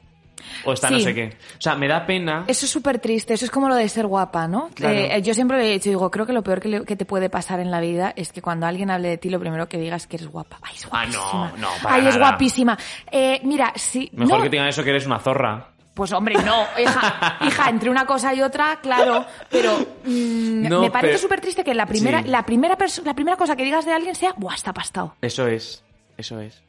[0.65, 1.37] O está no sé qué.
[1.57, 2.45] O sea, me da pena.
[2.49, 4.71] Eso es súper triste, eso es como lo de ser guapa, ¿no?
[4.75, 4.97] Claro.
[4.99, 7.05] Eh, yo siempre le he dicho, digo, creo que lo peor que, le- que te
[7.05, 9.79] puede pasar en la vida es que cuando alguien hable de ti, lo primero que
[9.79, 10.59] digas es que eres guapa.
[10.63, 11.53] Ay, es Ah, no, guapísima.
[11.59, 12.79] no, para Ay, es guapísima.
[13.13, 14.09] Eh, mira, sí.
[14.15, 15.69] Mejor no, que te digan eso que eres una zorra.
[15.99, 20.93] Pues hombre, no, hija, hija, entre una cosa y otra, claro, pero mm, No, me
[20.93, 22.29] parece pero- súper triste que la primera, Sí.
[22.29, 25.17] la primera la primera cosa que digas de alguien sea, ¡buah, está pastado!
[25.21, 25.83] Eso es.
[26.17, 26.63] Eso es.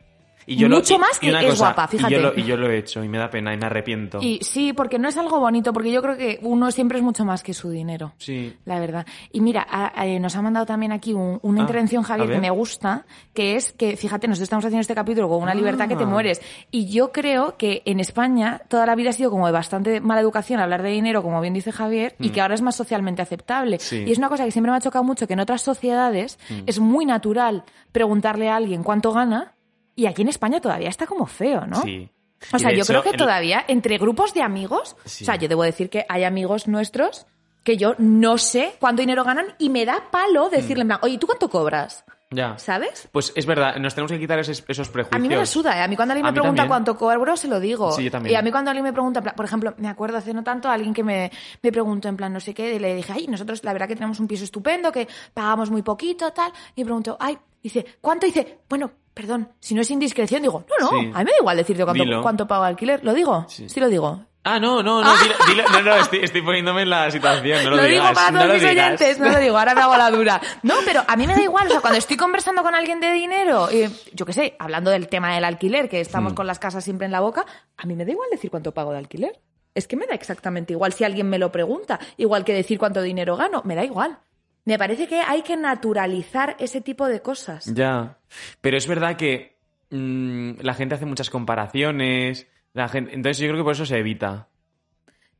[0.67, 2.19] Mucho y- más y que una es cosa, guapa, y yo fíjate.
[2.21, 4.19] lo- Y yo, lo, he hecho y me da pena y me arrepiento.
[4.21, 7.25] Y sí, porque no es algo bonito, porque yo creo que uno siempre es mucho
[7.25, 8.13] más que su dinero.
[8.17, 8.55] Sí.
[8.65, 9.05] La verdad.
[9.31, 12.39] Y mira, a- a- nos ha mandado también aquí un- una Ah, intervención, Javier, que
[12.39, 15.95] me gusta, que es que, fíjate, nosotros estamos haciendo este capítulo con una libertad que
[15.95, 16.07] te Ah.
[16.07, 16.41] mueres.
[16.71, 20.21] Y yo creo que en España toda la vida ha sido como de bastante mala
[20.21, 23.77] educación hablar de dinero, como bien dice Javier, y que ahora es más socialmente aceptable.
[23.77, 23.79] Mm.
[23.79, 23.99] Sí.
[23.99, 24.07] Mm.
[24.07, 26.79] Y es una cosa que siempre me ha chocado mucho, que en otras sociedades es
[26.79, 29.53] muy natural preguntarle a alguien cuánto gana,
[30.01, 31.81] y aquí en España todavía está como feo, ¿no?
[31.81, 32.09] Sí.
[32.53, 35.23] O sea, yo hecho, creo que todavía entre grupos de amigos, Sí.
[35.23, 37.25] o sea, yo debo decir que hay amigos nuestros
[37.65, 41.17] que yo no sé cuánto dinero ganan y me da palo decirle, en plan, oye,
[41.17, 42.05] ¿tú cuánto cobras?
[42.31, 42.57] Ya.
[42.59, 43.09] ¿Sabes?
[43.11, 45.15] Pues es verdad, nos tenemos que quitar esos, esos prejuicios.
[45.17, 45.81] A mí me la suda, ¿eh?
[45.81, 46.67] A mí cuando alguien A me pregunta también.
[46.69, 47.91] cuánto cobro, se lo digo.
[47.91, 48.33] Sí, yo también.
[48.33, 50.93] Y a mí cuando alguien me pregunta, por ejemplo, me acuerdo hace no tanto, alguien
[50.93, 51.31] que me,
[51.61, 53.95] me preguntó en plan no sé qué, y le dije, ay, nosotros la verdad que
[53.95, 56.51] tenemos un piso estupendo, que pagamos muy poquito, tal.
[56.75, 58.27] Y me preguntó, ay, dice, ¿cuánto?
[58.27, 61.11] Dice, bueno, perdón, si no es indiscreción, digo, no, no, Sí.
[61.13, 63.03] a mí me da igual decirte cuánto, cuánto pago de alquiler.
[63.03, 63.45] ¿Lo digo?
[63.49, 63.67] Sí.
[63.69, 64.25] sí lo digo.
[64.45, 67.71] Ah, no, no, no, dilo- dilo- no, no, estoy, estoy poniéndome en la situación, no
[67.71, 68.03] lo, Lo digas.
[68.03, 70.41] digo para no todos lo mis oyentes, no lo digo, ahora me hago la dura.
[70.63, 73.11] No, pero a mí me da igual, o sea, cuando estoy conversando con alguien de
[73.11, 76.85] dinero, eh, yo qué sé, hablando del tema del alquiler, que estamos con las casas
[76.85, 77.45] siempre en la boca,
[77.75, 79.37] a mí me da igual decir cuánto pago de alquiler.
[79.75, 83.01] Es que me da exactamente igual si alguien me lo pregunta, igual que decir cuánto
[83.01, 84.17] dinero gano, me da igual.
[84.65, 87.65] Me parece que hay que naturalizar ese tipo de cosas.
[87.73, 88.17] Ya.
[88.61, 89.57] Pero es verdad que
[89.89, 92.47] mm, la gente hace muchas comparaciones.
[92.73, 93.13] La gente...
[93.13, 94.47] Entonces yo creo que por eso se evita.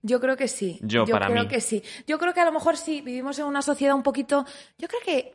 [0.01, 0.79] Yo creo que sí.
[0.81, 1.47] Yo, para creo mí.
[1.49, 1.83] que sí.
[2.07, 4.45] Yo creo que a lo mejor sí vivimos en una sociedad un poquito.
[4.77, 5.33] Yo creo que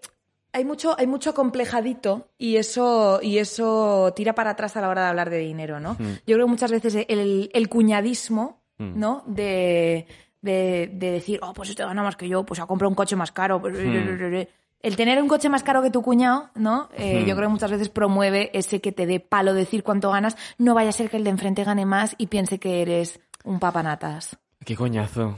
[0.52, 5.02] hay mucho, hay mucho complejadito y eso, y eso tira para atrás a la hora
[5.02, 5.96] de hablar de dinero, ¿no?
[5.98, 8.98] Yo creo que muchas veces el, el cuñadismo, Mm.
[8.98, 9.22] ¿no?
[9.26, 10.06] De,
[10.44, 13.16] de, de decir, oh, pues este gana más que yo, pues ha comprado un coche
[13.16, 13.60] más caro.
[13.60, 14.46] pues, Hmm.
[14.80, 16.90] El tener un coche más caro que tu cuñado, ¿no?
[16.94, 17.26] Eh, Hmm.
[17.26, 20.36] Yo creo que muchas veces promueve ese que te dé palo decir cuánto ganas.
[20.58, 23.58] No vaya a ser que el de enfrente gane más y piense que eres un
[23.58, 24.36] papanatas.
[24.64, 25.36] Qué coñazo.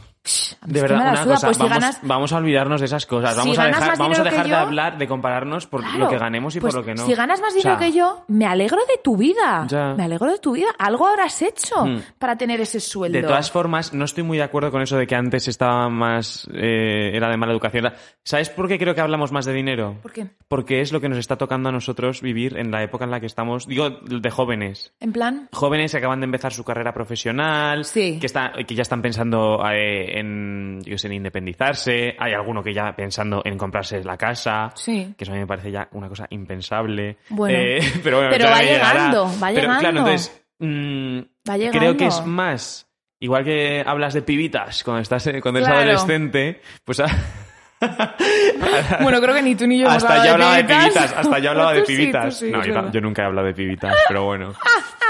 [0.64, 3.32] De verdad, una suda, cosa, pues si vamos, ganas- vamos a olvidarnos de esas cosas.
[3.34, 6.18] Si Vamos a dejar, vamos a dejar de hablar, de compararnos por Claro, lo que
[6.18, 7.06] ganemos y pues por lo que no.
[7.06, 9.66] Si ganas más O sea, dinero que yo, me alegro de tu vida.
[9.68, 9.94] Ya.
[9.94, 10.68] Me alegro de tu vida.
[10.78, 12.00] Algo habrás hecho Hmm.
[12.18, 13.16] para tener ese sueldo.
[13.18, 16.48] De todas formas, no estoy muy de acuerdo con eso de que antes estaba más.
[16.52, 17.92] eh, era de mala educación.
[18.24, 19.96] ¿Sabes por qué creo que hablamos más de dinero?
[20.02, 20.26] ¿Por qué?
[20.48, 23.20] Porque es lo que nos está tocando a nosotros vivir en la época en la
[23.20, 23.66] que estamos.
[23.66, 24.92] Digo, de jóvenes.
[25.00, 28.18] En plan, Jóvenes que acaban de empezar su carrera profesional, Sí.
[28.18, 32.14] que, está, que ya están pensando eh, en, yo sé, en independizarse.
[32.18, 35.14] Hay alguno que ya pensando en comprarse la casa, Sí.
[35.16, 37.18] que eso a mí me parece ya una cosa impensable.
[37.28, 37.58] Bueno.
[37.58, 38.92] Eh, pero bueno, Pero ya va llegará.
[38.94, 39.80] llegando, va Pero, llegando.
[39.80, 41.96] claro, entonces, mm, Va creo llegando.
[41.96, 42.88] que es más,
[43.20, 45.82] igual que hablas de pibitas cuando estás eh, cuando eres Claro.
[45.82, 47.02] adolescente, pues
[49.02, 50.84] bueno, creo que ni tú ni yo hemos hasta yo hablaba de pibitas.
[50.88, 52.38] pibitas, hasta yo hablaba de sí, pibitas.
[52.38, 54.52] sí, no, yo nunca he hablado de pibitas, pero bueno.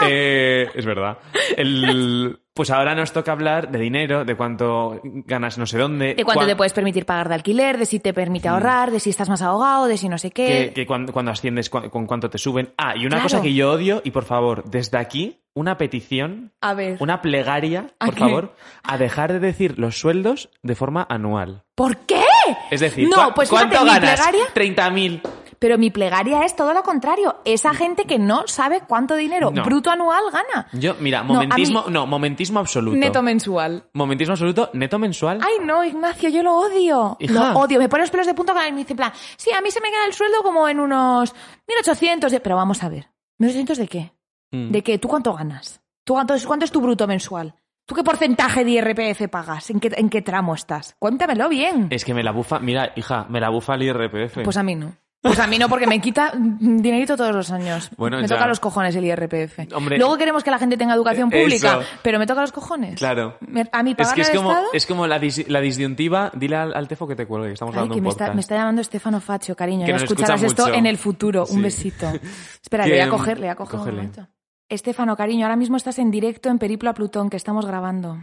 [0.09, 1.17] Eh, es verdad.
[1.57, 6.15] El- pues ahora nos toca hablar de dinero, de cuánto ganas no sé dónde.
[6.15, 8.99] De cuánto cuán- te puedes permitir pagar de alquiler, de si te permite ahorrar, de
[8.99, 10.47] si estás más ahogado, de si no sé qué.
[10.69, 12.73] que, que cuando, cuando asciendes, cu- con cuánto te suben.
[12.79, 13.23] Ah, y una Claro.
[13.25, 16.97] cosa que yo odio, y por favor, desde aquí, una petición, A ver.
[17.01, 21.63] una plegaria, ¿A por favor, a dejar de decir los sueldos de forma anual.
[21.75, 22.23] ¿Por qué?
[22.71, 23.99] Es decir, no, ¿cu- pues ¿cuánto ganas?
[24.21, 25.21] plegaria 30.000.
[25.59, 27.37] Pero mi plegaria es todo lo contrario.
[27.45, 29.65] Esa gente que no sabe cuánto dinero No.
[29.65, 30.69] bruto anual gana.
[30.73, 32.97] Yo, mira, No, momentismo, mí- no, momentismo absoluto.
[32.97, 33.85] Neto mensual.
[33.95, 35.41] Momentismo absoluto, neto mensual.
[35.43, 37.17] Ay, no, Ignacio, yo lo odio.
[37.21, 37.33] Hija.
[37.53, 37.79] Lo odio.
[37.79, 39.81] Me pone los pelos de punta cuando me dice, en plan, sí, a mí se
[39.81, 41.35] me queda el sueldo como en unos
[41.69, 42.33] 1800.
[42.33, 43.09] de- Pero vamos a ver.
[43.39, 44.13] ¿1800 de qué?
[44.53, 44.71] Mm.
[44.71, 44.99] ¿De qué?
[44.99, 45.81] ¿Tú cuánto ganas?
[46.05, 47.55] ¿Tú cuánto, es, cuánto es tu bruto mensual?
[47.87, 49.71] ¿Tú qué porcentaje de IRPF pagas?
[49.71, 50.97] ¿En qué, ¿En qué tramo estás?
[50.99, 51.89] Cuéntamelo bien.
[51.91, 54.43] Es que me la bufa, mira, hija, me la bufa el IRPF.
[54.43, 54.93] Pues a mí no.
[55.27, 57.91] Pues a mí no, porque me quita dinerito todos los años.
[57.97, 58.35] Bueno, me ya.
[58.37, 59.73] toca los cojones el IRPF.
[59.75, 59.99] Hombre.
[59.99, 61.89] Luego queremos que la gente tenga educación Eh, pública, eso.
[62.03, 62.97] pero me toca los cojones.
[62.99, 63.37] Claro.
[63.73, 64.69] A mí Es pagarle que es al como, Estado...
[64.73, 67.75] es como la, dis- la disyuntiva, dile al, al tefo que te cuelgue, que estamos
[67.75, 68.35] Ay, hablando que un me está, podcast.
[68.35, 69.85] me está llamando Estefano Facho, cariño.
[69.87, 71.47] Que ya escucharás escucha esto en el futuro.
[71.47, 71.55] Sí.
[71.57, 72.07] Un besito.
[72.63, 73.91] Espera, Que, le voy a coger, le voy a coger cógele.
[74.01, 74.29] un momento.
[74.69, 78.19] Estefano, cariño, ahora mismo estás en directo en Periplo a Plutón, que estamos grabando.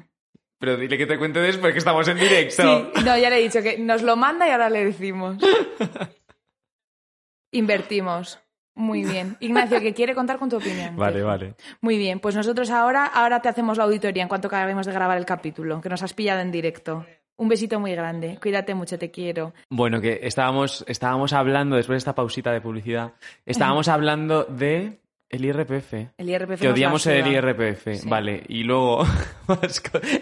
[0.59, 2.63] Pero dile que te cuente después que estamos en directo.
[2.63, 5.37] Sí, no, ya le he dicho que nos lo manda y ahora le decimos.
[7.53, 8.39] Invertimos.
[8.75, 9.37] Muy bien.
[9.39, 10.95] Ignacio, que quiere contar con tu opinión.
[10.97, 11.53] Vale, vale.
[11.81, 15.17] Muy bien, pues nosotros ahora, ahora te hacemos la auditoría en cuanto acabemos de grabar
[15.19, 17.05] el capítulo, que nos has pillado en directo.
[17.35, 18.37] Un besito muy grande.
[18.41, 19.53] Cuídate mucho, te quiero.
[19.69, 23.13] Bueno, que estábamos, estábamos hablando, después de esta pausita de publicidad,
[23.45, 24.99] estábamos hablando de
[25.29, 25.93] el IRPF.
[26.17, 27.25] El IRPF Que odiamos el.
[27.27, 28.07] IRPF, Sí.
[28.09, 28.43] vale.
[28.47, 29.03] Y luego,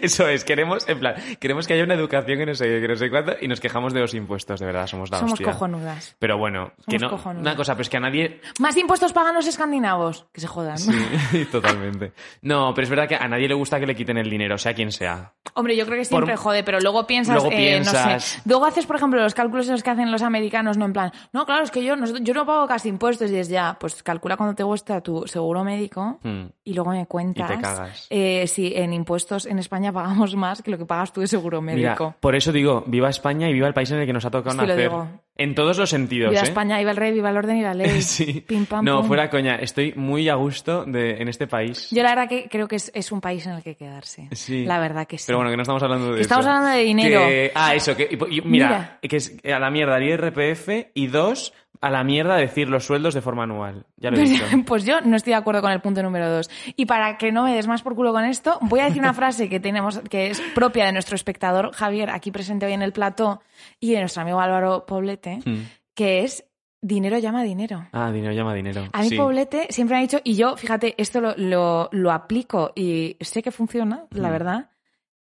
[0.02, 2.96] eso es, queremos, en plan, queremos que haya una educación que no sé, que no
[2.96, 5.52] sé cuánto, y nos quejamos de los impuestos, de verdad, somos la Somos hostia.
[5.52, 6.16] cojonudas.
[6.18, 7.40] Pero bueno, que no, cojonudas.
[7.42, 10.26] una cosa, pero es que a nadie, Más impuestos pagan los escandinavos.
[10.32, 10.78] Que se jodan.
[10.78, 10.90] sí,
[11.52, 12.12] totalmente.
[12.42, 14.74] No, pero es verdad que a nadie le gusta que le quiten el dinero, sea
[14.74, 15.32] quien sea.
[15.54, 18.40] Hombre, yo creo que siempre Por- jode, pero luego piensas, Luego eh, no piensas- sé.
[18.46, 21.12] Luego haces, por ejemplo, los cálculos en los que hacen los americanos, no en plan,
[21.32, 24.02] no, claro, es que yo, nosotros- yo no pago casi impuestos y es ya, pues
[24.02, 26.46] calcula cuando te cuesta tu seguro médico Hmm.
[26.64, 27.48] y luego me cuentas.
[27.48, 28.06] Te cagas.
[28.10, 29.11] eh, si en impuestos
[29.46, 32.14] en España pagamos más que lo que pagas tú de seguro Mira, médico.
[32.20, 34.58] por eso digo, viva España y viva el país en el que nos ha tocado
[34.60, 34.90] Sí, nacer.
[35.34, 36.44] En todos los sentidos, Viva ¿eh?
[36.44, 38.02] España, viva el rey, viva el orden y la ley.
[38.02, 38.44] Sí.
[38.46, 39.08] Pim, pam, no, pum.
[39.08, 41.88] fuera coña, estoy muy a gusto de, en este país.
[41.90, 44.28] Yo la verdad que creo que es, es un país en el que quedarse.
[44.32, 44.64] Sí.
[44.66, 45.24] La verdad que sí.
[45.26, 46.22] Pero bueno, que no estamos hablando de Que eso.
[46.26, 47.20] estamos hablando de dinero.
[47.20, 48.98] Que- ah, eso, que, y- mira, Mira.
[49.02, 53.12] que es a la mierda el IRPF y dos, a la mierda decir los sueldos
[53.12, 53.84] de forma anual.
[53.96, 54.44] Ya lo he Pues, dicho.
[54.66, 56.48] pues yo no estoy de acuerdo con el punto número dos.
[56.76, 59.12] Y para que no me des más por culo con esto, voy a decir una
[59.14, 62.92] frase que tenemos, que es propia de nuestro espectador Javier, aquí presente hoy en el
[62.92, 63.42] plató,
[63.80, 65.64] y de nuestro amigo Álvaro Poblete, Hmm.
[65.94, 66.44] que es
[66.80, 67.86] dinero llama dinero.
[67.92, 68.84] Ah, dinero llama dinero.
[68.92, 69.16] A mí sí.
[69.16, 73.42] Poblete siempre me ha dicho, y yo, fíjate, esto lo, lo, lo aplico y sé
[73.42, 74.32] que funciona, la Mm.
[74.32, 74.68] verdad.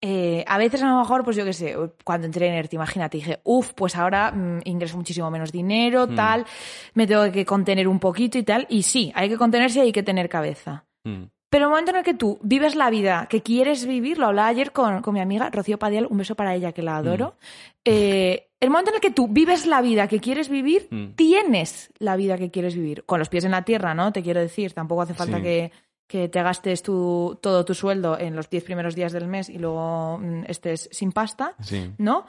[0.03, 1.74] Eh, a veces a lo mejor, pues yo qué sé,
[2.05, 6.14] cuando entré en ERTE, imagínate, dije, uff, pues ahora mm, ingreso muchísimo menos dinero, Mm.
[6.14, 6.47] tal,
[6.94, 8.66] me tengo que contener un poquito y tal.
[8.68, 10.84] Y sí, hay que contenerse y hay que tener cabeza.
[11.05, 11.24] Hmm.
[11.49, 14.49] Pero el momento en el que tú vives la vida que quieres vivir, lo hablaba
[14.49, 17.36] ayer con, con mi amiga Rocío Padial, un beso para ella que la adoro.
[17.84, 22.16] Eh, el momento en el que tú vives la vida que quieres vivir, tienes la
[22.16, 23.05] vida que quieres vivir.
[23.05, 24.12] Con los pies en la tierra, ¿no?
[24.12, 25.42] Te quiero decir, tampoco hace falta Sí.
[25.44, 25.72] que,
[26.07, 29.59] que te gastes tu, todo tu sueldo en los 10 primeros días del mes y
[29.59, 31.90] luego mm, estés sin pasta, Sí.
[31.98, 32.24] ¿no?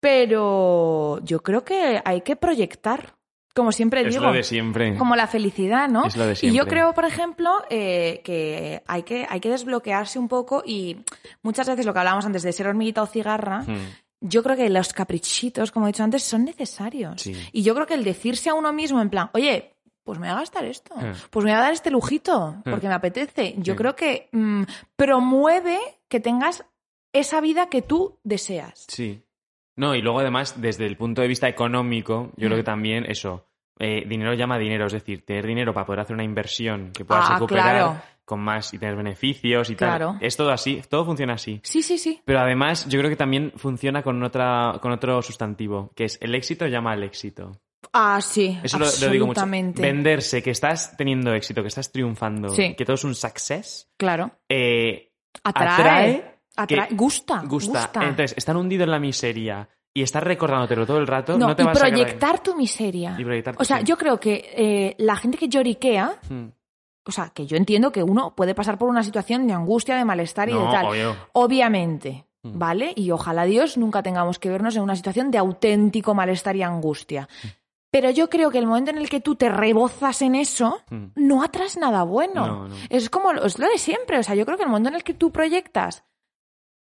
[0.00, 3.14] Pero yo creo que hay que proyectar,
[3.54, 4.96] como siempre Es digo lo de siempre.
[4.96, 6.06] como la felicidad, ¿no?
[6.06, 6.70] Es lo de y yo siempre.
[6.70, 10.98] creo, por ejemplo, eh, que, hay que hay que desbloquearse un poco y
[11.42, 13.76] muchas veces lo que hablábamos antes de ser hormiguita o cigarra, Hmm.
[14.20, 17.20] yo creo que los caprichitos, como he dicho antes, son necesarios.
[17.22, 17.34] Sí.
[17.52, 19.75] Y yo creo que el decirse a uno mismo en plan, oye,
[20.06, 21.12] pues me voy a gastar esto, Eh.
[21.30, 22.70] pues me voy a dar este lujito, Eh.
[22.70, 23.54] porque me apetece.
[23.58, 23.76] Yo Sí.
[23.76, 24.62] creo que mm,
[24.96, 25.78] promueve
[26.08, 26.64] que tengas
[27.12, 28.86] esa vida que tú deseas.
[28.88, 29.22] Sí.
[29.76, 32.48] No, y luego además, desde el punto de vista económico, yo Mm.
[32.48, 33.46] creo que también eso,
[33.78, 37.28] eh, dinero llama dinero, es decir, tener dinero para poder hacer una inversión que puedas
[37.28, 38.02] Ah, recuperar claro.
[38.24, 40.12] con más y tener beneficios y Claro.
[40.12, 40.18] tal.
[40.24, 41.60] Es todo así, todo funciona así.
[41.62, 42.20] Sí, sí, sí.
[42.24, 46.34] Pero además, yo creo que también funciona con otra, con otro sustantivo, que es el
[46.34, 47.52] éxito llama al éxito.
[47.92, 49.40] Ah, sí, Eso lo, lo digo mucho.
[49.40, 49.80] absolutamente.
[49.82, 52.74] Venderse, que estás teniendo éxito, que estás triunfando, Sí.
[52.74, 54.30] que todo es un success, Claro.
[54.48, 55.12] eh,
[55.44, 55.68] Atrae.
[55.68, 56.88] atrae, Atrae.
[56.88, 57.42] que Gusta.
[57.46, 57.90] gusta.
[57.94, 61.62] Entonces, estar hundido en la miseria y estar recordándotelo todo el rato, No, no, te
[61.62, 63.14] y vas a proyectar tu miseria.
[63.18, 66.48] Y proyectar tu- o sea, yo creo que eh, la gente que lloriquea, Hmm.
[67.06, 70.04] o sea, que yo entiendo que uno puede pasar por una situación de angustia, de
[70.04, 70.86] malestar y No, de tal.
[70.86, 71.16] obvio.
[71.32, 72.58] Obviamente, Mm.
[72.58, 72.92] ¿vale?
[72.96, 77.28] Y ojalá Dios nunca tengamos que vernos en una situación de auténtico malestar y angustia.
[77.42, 77.46] Mm.
[77.96, 81.06] Pero yo creo que el momento en el que tú te rebozas en eso, Hmm.
[81.14, 82.46] no atraes nada bueno.
[82.46, 82.74] No, no.
[82.90, 84.18] Es como es lo de siempre.
[84.18, 86.04] O sea, yo creo que el momento en el que tú proyectas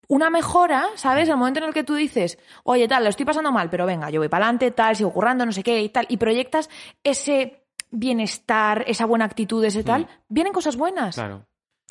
[0.07, 1.29] una mejora, ¿sabes?
[1.29, 4.11] El momento en el que tú dices, oye, tal, lo estoy pasando mal, pero venga,
[4.11, 6.71] yo voy para adelante, tal, sigo currando, no sé qué y tal, y proyectas
[7.03, 11.17] ese bienestar, esa buena actitud, ese tal, vienen cosas buenas.
[11.17, 11.21] Mm.
[11.21, 11.47] Claro.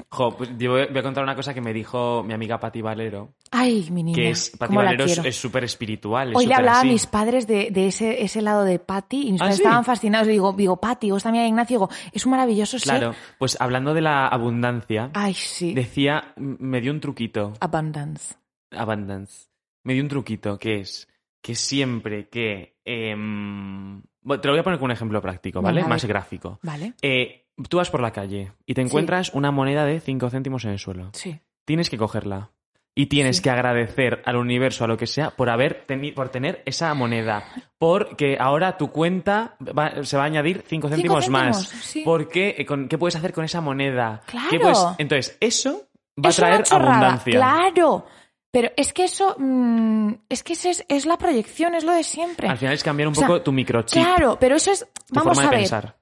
[0.10, 3.34] Jo, pues yo voy a contar una cosa que me dijo mi amiga Pati Valero,
[3.52, 6.32] Ay, mi niña, que es Pati Valero es súper espiritual.
[6.32, 9.32] es Hoy le hablaba a mis padres de, de ese, ese lado de Patty y
[9.34, 9.64] mis ¿Ah, padres sí?
[9.64, 10.28] estaban fascinados.
[10.28, 13.00] Y digo, digo, Patty, vos también, Ignacio, digo, es un maravilloso ser.
[13.00, 15.74] Claro, pues hablando de la abundancia, Ay, sí.
[15.74, 18.36] decía, me dio un truquito, Abundance.
[18.72, 19.48] abundance,
[19.84, 21.08] me dio un truquito que es
[21.42, 22.76] que siempre que...
[22.86, 25.82] em, te lo voy a poner con un ejemplo práctico, ¿vale?
[25.82, 26.60] A Más gráfico.
[26.62, 26.94] ¿Vale?
[27.02, 30.72] Eh, tú vas por la calle y te encuentras una moneda de 5 céntimos en
[30.72, 31.10] el suelo.
[31.14, 31.40] Sí.
[31.66, 32.52] Tienes que cogerla.
[32.94, 33.44] Y tienes Sí.
[33.44, 37.46] que agradecer al universo, a lo que sea, por haber teni- por tener esa moneda.
[37.78, 41.70] Porque ahora tu cuenta va- se va a añadir 5 céntimos, más.
[41.70, 42.02] sí.
[42.04, 44.22] Porque, eh, con- ¿qué puedes hacer con esa moneda?
[44.26, 44.48] Claro.
[44.50, 45.88] ¿Qué puedes- Entonces, eso
[46.24, 47.34] va es a traer abundancia.
[47.34, 48.06] Claro.
[48.52, 52.04] Pero es que eso, mm, es que ese es, es la proyección, es lo de
[52.04, 52.50] siempre.
[52.50, 55.14] Al final es cambiar un O sea, poco tu microchip, Claro, pero eso es, tu
[55.16, 55.96] vamos forma a de ver, pensar.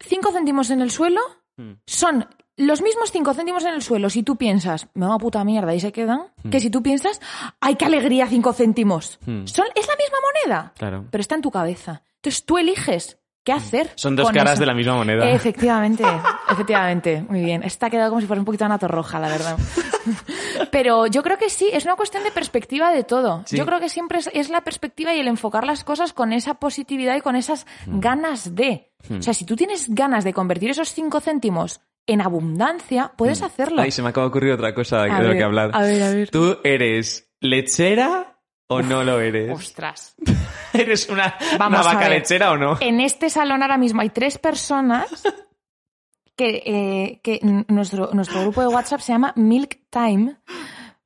[0.00, 1.20] 5 céntimos en el suelo
[1.56, 1.72] Mm.
[1.86, 2.26] son
[2.56, 5.74] los mismos 5 céntimos en el suelo, si tú piensas, me va a puta mierda
[5.74, 7.20] y se quedan, que si tú piensas,
[7.60, 9.18] ¡ay, qué alegría 5 céntimos!
[9.26, 9.46] Hmm.
[9.46, 11.06] Son, es la misma moneda, Claro.
[11.10, 12.02] pero está en tu cabeza.
[12.16, 13.90] Entonces tú eliges qué hacer.
[13.94, 14.60] Son dos caras eso.
[14.60, 15.28] de la misma moneda.
[15.30, 16.04] Efectivamente,
[16.50, 17.24] efectivamente.
[17.28, 17.62] Muy bien.
[17.62, 19.56] Esta ha quedado como si fuera un poquito Ana Torroja, la verdad.
[20.70, 23.42] Pero yo creo que sí, es una cuestión de perspectiva de todo.
[23.46, 23.56] Sí.
[23.56, 26.54] Yo creo que siempre es, es la perspectiva y el enfocar las cosas con esa
[26.54, 28.00] positividad y con esas Hmm.
[28.00, 28.92] ganas de.
[29.18, 33.76] O sea, si tú tienes ganas de convertir esos cinco céntimos en abundancia, puedes hacerlo.
[33.82, 33.84] Hmm.
[33.84, 35.70] Ay, se me acaba de ocurrir otra cosa de A lo ver, que hablar.
[35.72, 36.30] a ver, a ver.
[36.30, 38.38] ¿Tú eres lechera
[38.70, 39.50] o no lo eres?
[39.54, 40.14] Ostras.
[40.72, 42.78] ¿Eres una, Vamos una a vaca lechera o no?
[42.80, 45.24] En este salón ahora mismo hay tres personas
[46.36, 48.08] que, eh, que nuestro
[48.42, 50.36] grupo de WhatsApp se llama Milk Time.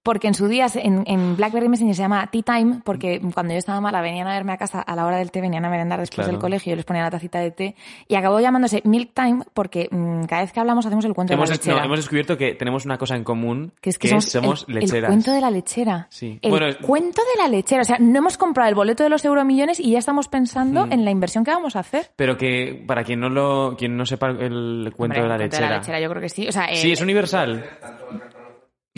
[0.05, 3.59] Porque en su día, en, en BlackBerry Messenger se llama Tea Time, porque cuando yo
[3.59, 5.99] estaba mala venían a verme a casa a la hora del té, venían a merendar
[5.99, 6.31] después Claro.
[6.33, 7.75] del colegio, yo les ponía la tacita de té,
[8.07, 11.49] y acabó llamándose Milk Time porque mm, cada vez que hablamos hacemos el cuento Hemos,
[11.49, 11.79] de la lechera.
[11.79, 14.81] no, hemos descubierto que tenemos una cosa en común, que es que, somos, el, el
[14.83, 15.09] lecheras.
[15.09, 16.07] cuento de la lechera.
[16.11, 16.39] Sí.
[16.43, 17.81] El Bueno, cuento de la lechera.
[17.81, 20.93] O sea, no hemos comprado el boleto de los euromillones y ya estamos pensando Mm.
[20.93, 22.11] en la inversión que vamos a hacer.
[22.15, 25.41] Pero que para quien no lo, quien no sepa el cuento Hombre, de la el
[25.41, 25.67] cuento lechera.
[25.67, 26.47] de la lechera, yo creo que sí.
[26.47, 27.65] O sea, Sí, es universal.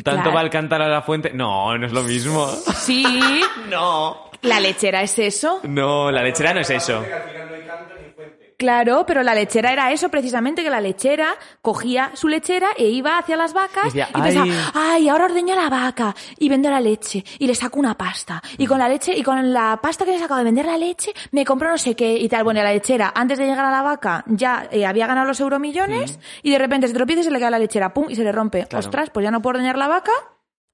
[0.05, 0.36] Tanto Claro.
[0.36, 1.30] va el cantar a la fuente.
[1.32, 2.47] No, no es lo mismo.
[2.49, 3.05] Sí,
[3.70, 4.30] No.
[4.42, 5.61] la lechera es eso.
[5.64, 7.03] No, la lechera no es eso.
[8.59, 13.18] Claro, pero la lechera era eso precisamente, que la lechera cogía su lechera e iba
[13.18, 15.09] hacia las vacas Decía, y pensaba, "Ay".
[15.09, 18.42] ahora ordeño a la vaca y vendo la leche y le saco una pasta.
[18.57, 20.78] Y con la leche, y con la pasta que le he sacado de vender la
[20.78, 22.44] leche, me compro no sé qué y tal.
[22.44, 25.38] Bueno, y la lechera, antes de llegar a la vaca, ya eh, había ganado los
[25.40, 28.24] euromillones y de repente se tropieza y se le cae la lechera, pum, y se
[28.24, 28.64] le rompe.
[28.66, 28.78] Claro.
[28.78, 30.12] Ostras, pues ya no puedo ordeñar la vaca.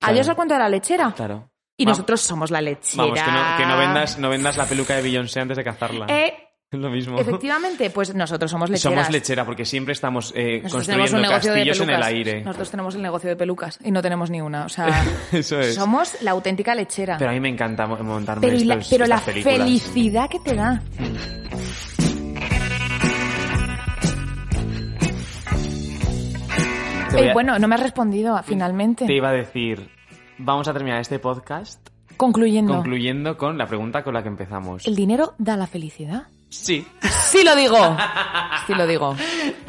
[0.00, 1.12] Adiós al cuento de la lechera.
[1.16, 1.48] Claro.
[1.76, 3.02] Y nosotros somos la lechera.
[3.04, 6.06] Vamos, que no, que no vendas, no vendas la peluca de Beyoncé antes de cazarla.
[6.08, 6.41] Eh,
[6.80, 7.18] lo mismo.
[7.18, 8.94] efectivamente, pues nosotros somos lecheras.
[8.94, 12.42] Somos lechera porque siempre estamos eh, construyendo castillos en el aire.
[12.42, 14.64] Nosotros tenemos el negocio de pelucas y no tenemos ni una.
[14.64, 14.88] O sea,
[15.32, 15.74] Eso es.
[15.74, 17.18] somos la auténtica lechera.
[17.18, 19.58] Pero a mí me encanta mo- montarme Pero, la, estos- pero la películas.
[19.58, 20.82] felicidad que te da.
[27.14, 29.06] A- bueno, no me has respondido finalmente.
[29.06, 29.88] Te iba a decir,
[30.38, 34.86] vamos a terminar este podcast Concluyendo, concluyendo con la pregunta con la que empezamos.
[34.86, 36.24] ¿el dinero da la felicidad?
[36.52, 36.86] Sí.
[37.30, 37.96] Sí lo digo.
[38.66, 39.16] Sí lo digo.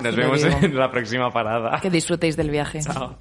[0.02, 0.58] Nos Sí vemos digo.
[0.62, 1.80] en la próxima parada.
[1.80, 2.82] Que disfrutéis del viaje.
[2.82, 3.18] Chao.